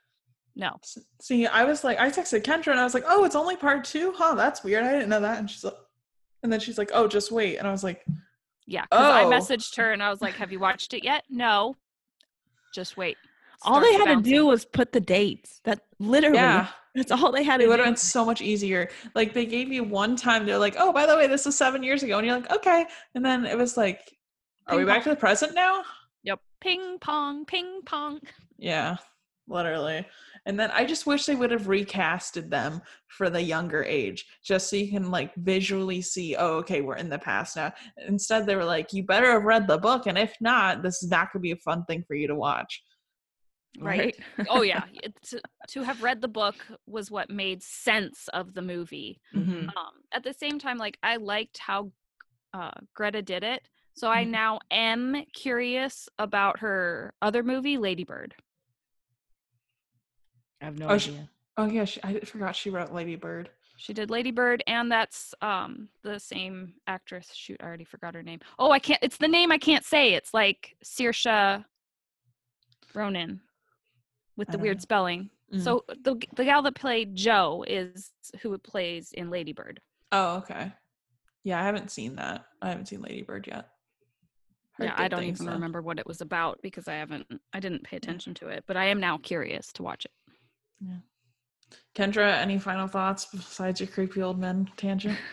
[0.55, 0.79] No.
[1.21, 3.85] See, I was like, I texted Kendra and I was like, oh, it's only part
[3.85, 4.35] two, huh?
[4.35, 4.85] That's weird.
[4.85, 5.39] I didn't know that.
[5.39, 5.75] And she's like,
[6.43, 7.57] and then she's like, oh, just wait.
[7.57, 8.05] And I was like,
[8.67, 8.83] Yeah.
[8.91, 9.31] Because I Oh.
[9.31, 11.25] messaged her and I was like, Have you watched it yet?
[11.31, 11.77] No.
[12.75, 13.17] Just wait.
[13.65, 15.61] All they had to do was put the dates.
[15.65, 17.67] That literally, yeah, that's all they had to do.
[17.67, 17.83] it would do.
[17.83, 18.89] have been so much easier.
[19.15, 21.83] Like they gave you one time, they're like, oh, by the way, this was seven
[21.83, 24.01] years ago, and you're like, okay, and then it was like,
[24.69, 25.83] are we Ping back to the present now?
[26.25, 26.41] Yep.
[26.61, 28.21] Ping pong, ping pong.
[28.59, 28.97] Yeah,
[29.49, 30.07] literally.
[30.47, 34.69] And then I just wish they would have recasted them for the younger age, just
[34.69, 37.73] so you can like visually see, oh, okay, we're in the past now.
[38.09, 41.11] Instead, they were like, you better have read the book, and if not, this is
[41.11, 42.83] not going to be a fun thing for you to watch.
[43.81, 44.16] Right.
[44.51, 44.85] oh yeah.
[45.31, 46.57] To, to have read the book
[46.87, 49.20] was what made sense of the movie.
[49.35, 49.68] Mhm.
[49.77, 51.91] um at the same time like i liked how
[52.53, 53.62] uh greta did it
[53.95, 54.29] so i Mhm.
[54.31, 58.35] now am curious about her other movie ladybird
[60.61, 61.29] I have no Oh, sh- idea.
[61.57, 63.51] Oh yeah, she, I forgot she wrote Lady Bird.
[63.77, 68.41] she did ladybird and that's um the same actress shoot i already forgot her name
[68.59, 71.64] oh i can't it's the name i can't say it's like Saoirse
[72.95, 73.41] ronan
[74.37, 74.83] with the weird know.
[74.83, 75.62] spelling Mm.
[75.62, 78.11] so the the gal that played jo is
[78.41, 79.80] who plays in ladybird
[80.11, 80.72] Oh, okay.
[81.45, 82.45] Yeah, I haven't seen that.
[82.62, 83.68] I haven't seen Lady Bird yet.
[84.72, 85.53] Heard yeah i don't even though.
[85.53, 88.76] remember what it was about because i haven't i didn't pay attention to it but
[88.78, 90.11] i am now curious to watch it
[90.80, 90.97] Yeah.
[91.95, 95.18] Kendra, any final thoughts besides your creepy old men tangent?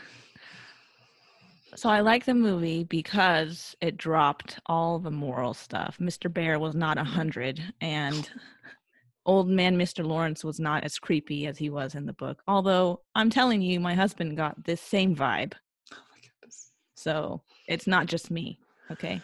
[1.75, 5.97] So I like the movie because it dropped all the moral stuff.
[5.99, 6.27] Mr.
[6.31, 8.27] Bhaer was not a hundred, and
[9.25, 10.05] old man Mr.
[10.05, 12.41] Laurence was not as creepy as he was in the book.
[12.47, 15.53] Although I'm telling you, my husband got this same vibe,
[15.93, 16.71] Oh my goodness.
[16.95, 18.59] so it's not just me.
[18.91, 19.21] Okay.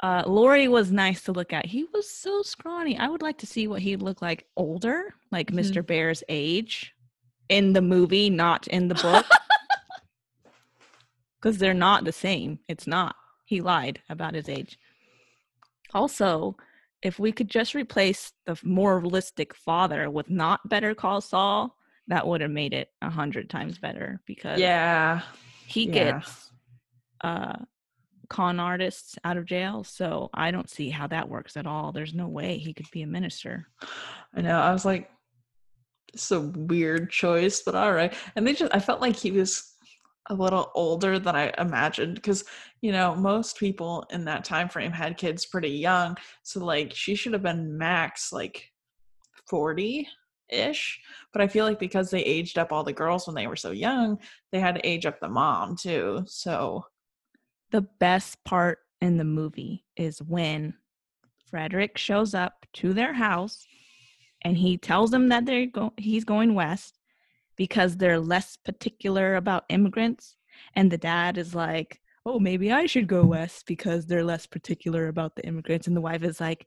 [0.00, 1.64] Uh, Laurie was nice to look at.
[1.66, 2.98] He was so scrawny.
[2.98, 5.58] I would like to see what he'd look like older, like Mhm.
[5.60, 5.84] Mr.
[5.86, 6.94] Bhaer's age,
[7.48, 9.26] in the movie, not in the book.
[11.40, 12.58] Because they're not the same.
[12.66, 13.14] It's not.
[13.44, 14.78] He lied about his age.
[15.94, 16.56] Also,
[17.02, 21.76] if we could just replace the moralistic father with not Better Call Saul,
[22.08, 25.22] that would have made it a hundred times better because yeah.
[25.66, 25.92] he Yeah.
[26.20, 26.52] gets
[27.22, 27.56] uh
[28.28, 32.12] con artists out of jail so i don't see how that works at all there's
[32.12, 33.66] no way he could be a minister
[34.34, 34.58] I know.
[34.60, 35.08] I was like,
[36.12, 38.12] It's a weird choice, but all right.
[38.34, 39.75] And they just, I felt like he was
[40.28, 42.44] a little older than I imagined because,
[42.80, 46.16] you know, most people in that time frame had kids pretty young.
[46.42, 48.72] So, like, she should have been max like
[49.48, 50.08] 40
[50.48, 51.00] ish.
[51.32, 53.70] But I feel like because they aged up all the girls when they were so
[53.70, 54.18] young,
[54.52, 56.24] they had to age up the mom too.
[56.26, 56.84] So,
[57.70, 60.74] the best part in the movie is when
[61.46, 63.66] Frederick shows up to their house
[64.42, 66.98] and he tells them that they're go- he's going west
[67.56, 70.36] because they're less particular about immigrants
[70.74, 75.08] and the dad is like oh maybe i should go west because they're less particular
[75.08, 76.66] about the immigrants and the wife is like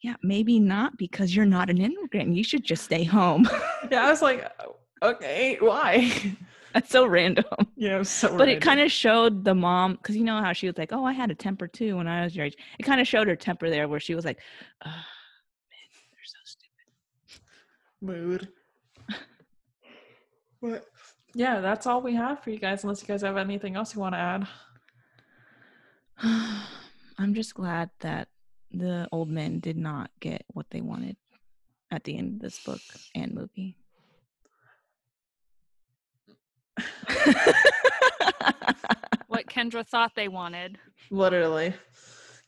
[0.00, 2.34] yeah maybe not because you're not an immigrant.
[2.34, 3.48] You should just stay home.
[3.90, 4.76] Yeah, I was like, "Oh,
[5.10, 6.10] okay, why?
[6.74, 7.44] that's so random.
[7.76, 10.52] Yeah, it was so but it kind of showed the mom because you know how
[10.52, 12.56] she was like oh i had a temper too when i was your age.
[12.78, 14.40] It kind of showed her temper there where she was like
[14.84, 17.42] "Ugh, men, they're so stupid.
[18.00, 18.48] Mood.
[20.62, 20.84] But
[21.34, 24.00] yeah, that's all we have for you guys, unless you guys have anything else you
[24.00, 24.46] want to add.
[27.18, 28.28] I'm just glad that
[28.70, 31.16] the old men did not get what they wanted
[31.90, 32.80] at the end of this book
[33.14, 33.76] and movie.
[39.36, 40.78] What Kendra thought they wanted.
[41.10, 41.74] Literally.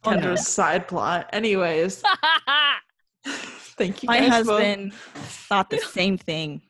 [0.05, 0.17] Oh, no.
[0.17, 1.29] Kendra's side plot.
[1.35, 2.03] Anyways,
[3.27, 4.63] thank you My guys both.
[4.63, 6.63] husband thought the same thing.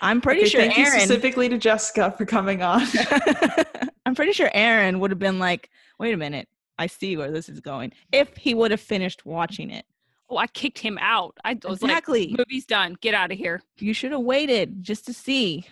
[0.00, 2.86] I'm pretty Okay, sure thank you specifically to Jessica for coming on.
[4.06, 7.48] I'm pretty sure Aaron would have been like, "Wait a minute, I see where this
[7.48, 9.86] is going." If he would have finished watching it,
[10.28, 11.36] oh, I kicked him out.
[11.44, 12.28] I was exactly.
[12.28, 12.96] like, movie's done.
[13.00, 13.62] Get out of here.
[13.78, 15.64] you should have waited just to see.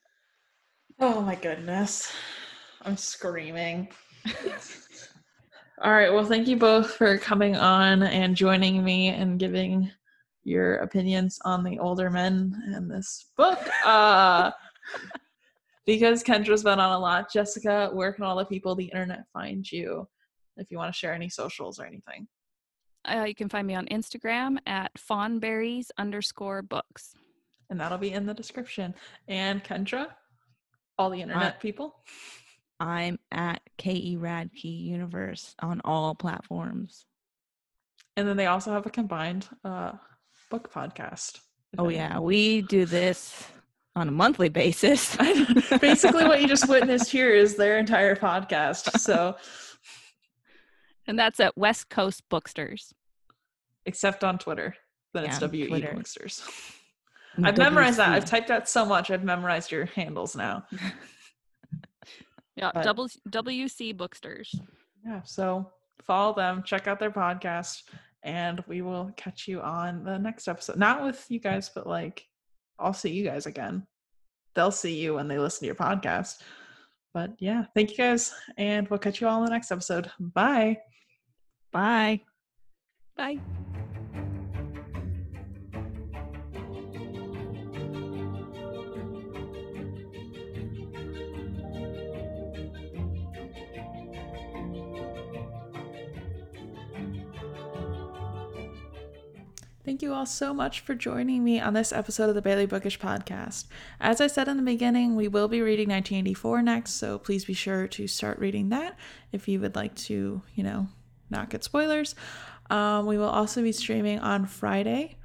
[1.00, 2.12] oh my goodness.
[2.82, 3.88] I'm screaming.
[5.82, 6.12] All right.
[6.12, 9.90] Well, thank you both for coming on and joining me and giving
[10.50, 13.60] your opinions on the older men in this book.
[13.84, 14.50] Uh,
[15.86, 17.32] because Kendra's been on a lot.
[17.32, 20.06] Jessica, where can all the people the internet find you
[20.56, 22.26] if you want to share any socials or anything?
[23.04, 27.14] Uh, you can find me on Instagram at fawnberries underscore books.
[27.70, 28.94] And that'll be in the description.
[29.28, 30.08] And Kendra,
[30.98, 31.96] all the internet people.
[32.78, 37.06] I'm at Ke Radke Universe on all platforms.
[38.16, 39.92] And then they also have a combined uh,
[40.50, 41.38] book podcast.
[41.78, 43.46] Oh yeah, we do this
[43.96, 45.16] on a monthly basis.
[45.80, 48.98] Basically, what you just witnessed here is their entire podcast.
[48.98, 49.36] So,
[51.06, 52.92] And that's at West Coast Booksters.
[53.86, 54.76] except on Twitter,
[55.14, 55.92] then it's Yeah, WE Twitter.
[55.94, 56.42] Booksters.
[57.42, 58.10] I've memorized that.
[58.10, 59.10] I've typed that so much.
[59.10, 60.66] I've memorized your handles now.
[62.56, 64.54] Yeah, But- double WC Booksters.
[65.04, 65.22] Yeah.
[65.22, 65.70] So
[66.04, 67.84] follow them, check out their podcast,
[68.22, 70.76] and we will catch you on the next episode.
[70.76, 72.26] Not with you guys, but like
[72.78, 73.86] I'll see you guys again.
[74.54, 76.42] They'll see you when they listen to your podcast.
[77.12, 80.10] But yeah, thank you guys, and we'll catch you all in the next episode.
[80.18, 80.78] Bye.
[81.72, 82.20] Bye.
[83.16, 83.38] Bye.
[99.90, 103.00] Thank you all so much for joining me on this episode of the Bailey Bookish
[103.00, 103.64] podcast.
[104.00, 107.54] As I said in the beginning, we will be reading 1984 next, so please be
[107.54, 108.96] sure to start reading that
[109.32, 110.86] if you would like to, you know,
[111.28, 112.14] not get spoilers.
[112.70, 115.16] Um, we will also be streaming on Friday,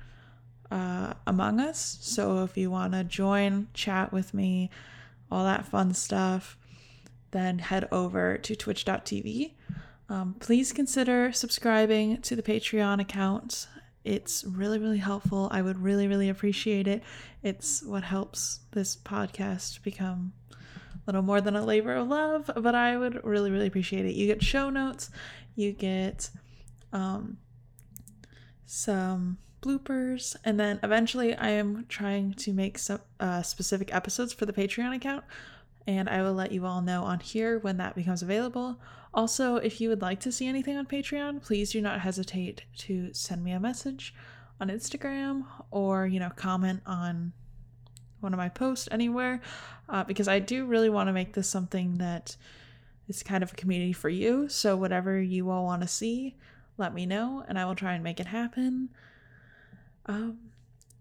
[0.72, 2.00] uh, Among Us.
[2.02, 4.72] So if you want to join, chat with me,
[5.30, 6.58] all that fun stuff,
[7.30, 9.54] then head over to twitch.tv.
[10.10, 13.68] Um, please consider subscribing to the Patreon account.
[14.06, 15.50] It's really, really helpful.
[15.52, 17.02] I would really, really appreciate it.
[17.42, 20.58] It's what helps this podcast become a
[21.08, 24.14] little more than a labor of love, but I would really, really appreciate it.
[24.14, 25.10] You get show notes,
[25.56, 26.30] you get
[26.94, 27.38] um,
[28.66, 34.46] some bloopers, and then eventually I am trying to make some uh, specific episodes for
[34.46, 35.24] the Patreon account,
[35.88, 38.80] and I will let you all know on here when that becomes available.
[39.14, 43.14] Also, if you would like to see anything on Patreon, please do not hesitate to
[43.14, 44.14] send me a message
[44.60, 47.34] on Instagram or, you know, comment on
[48.20, 49.42] one of my posts anywhere
[49.88, 52.36] uh, because I do really want to make this something that
[53.08, 54.50] is kind of a community for you.
[54.50, 56.36] So, whatever you all want to see,
[56.78, 58.90] let me know and I will try and make it happen.
[60.08, 60.40] Um,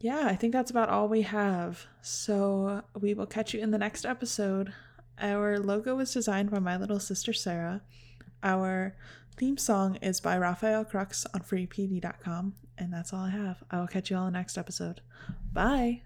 [0.01, 1.87] yeah, I think that's about all we have.
[2.03, 4.73] So, we will catch you in the next episode.
[5.19, 7.83] Our logo was designed by my little sister Sarah.
[8.43, 8.95] Our
[9.37, 12.55] Theme song is by Rafael Krux on freepd.com.
[12.79, 13.63] And that's all I have.
[13.71, 15.01] I will catch you all in the next episode.
[15.53, 16.03] Bye.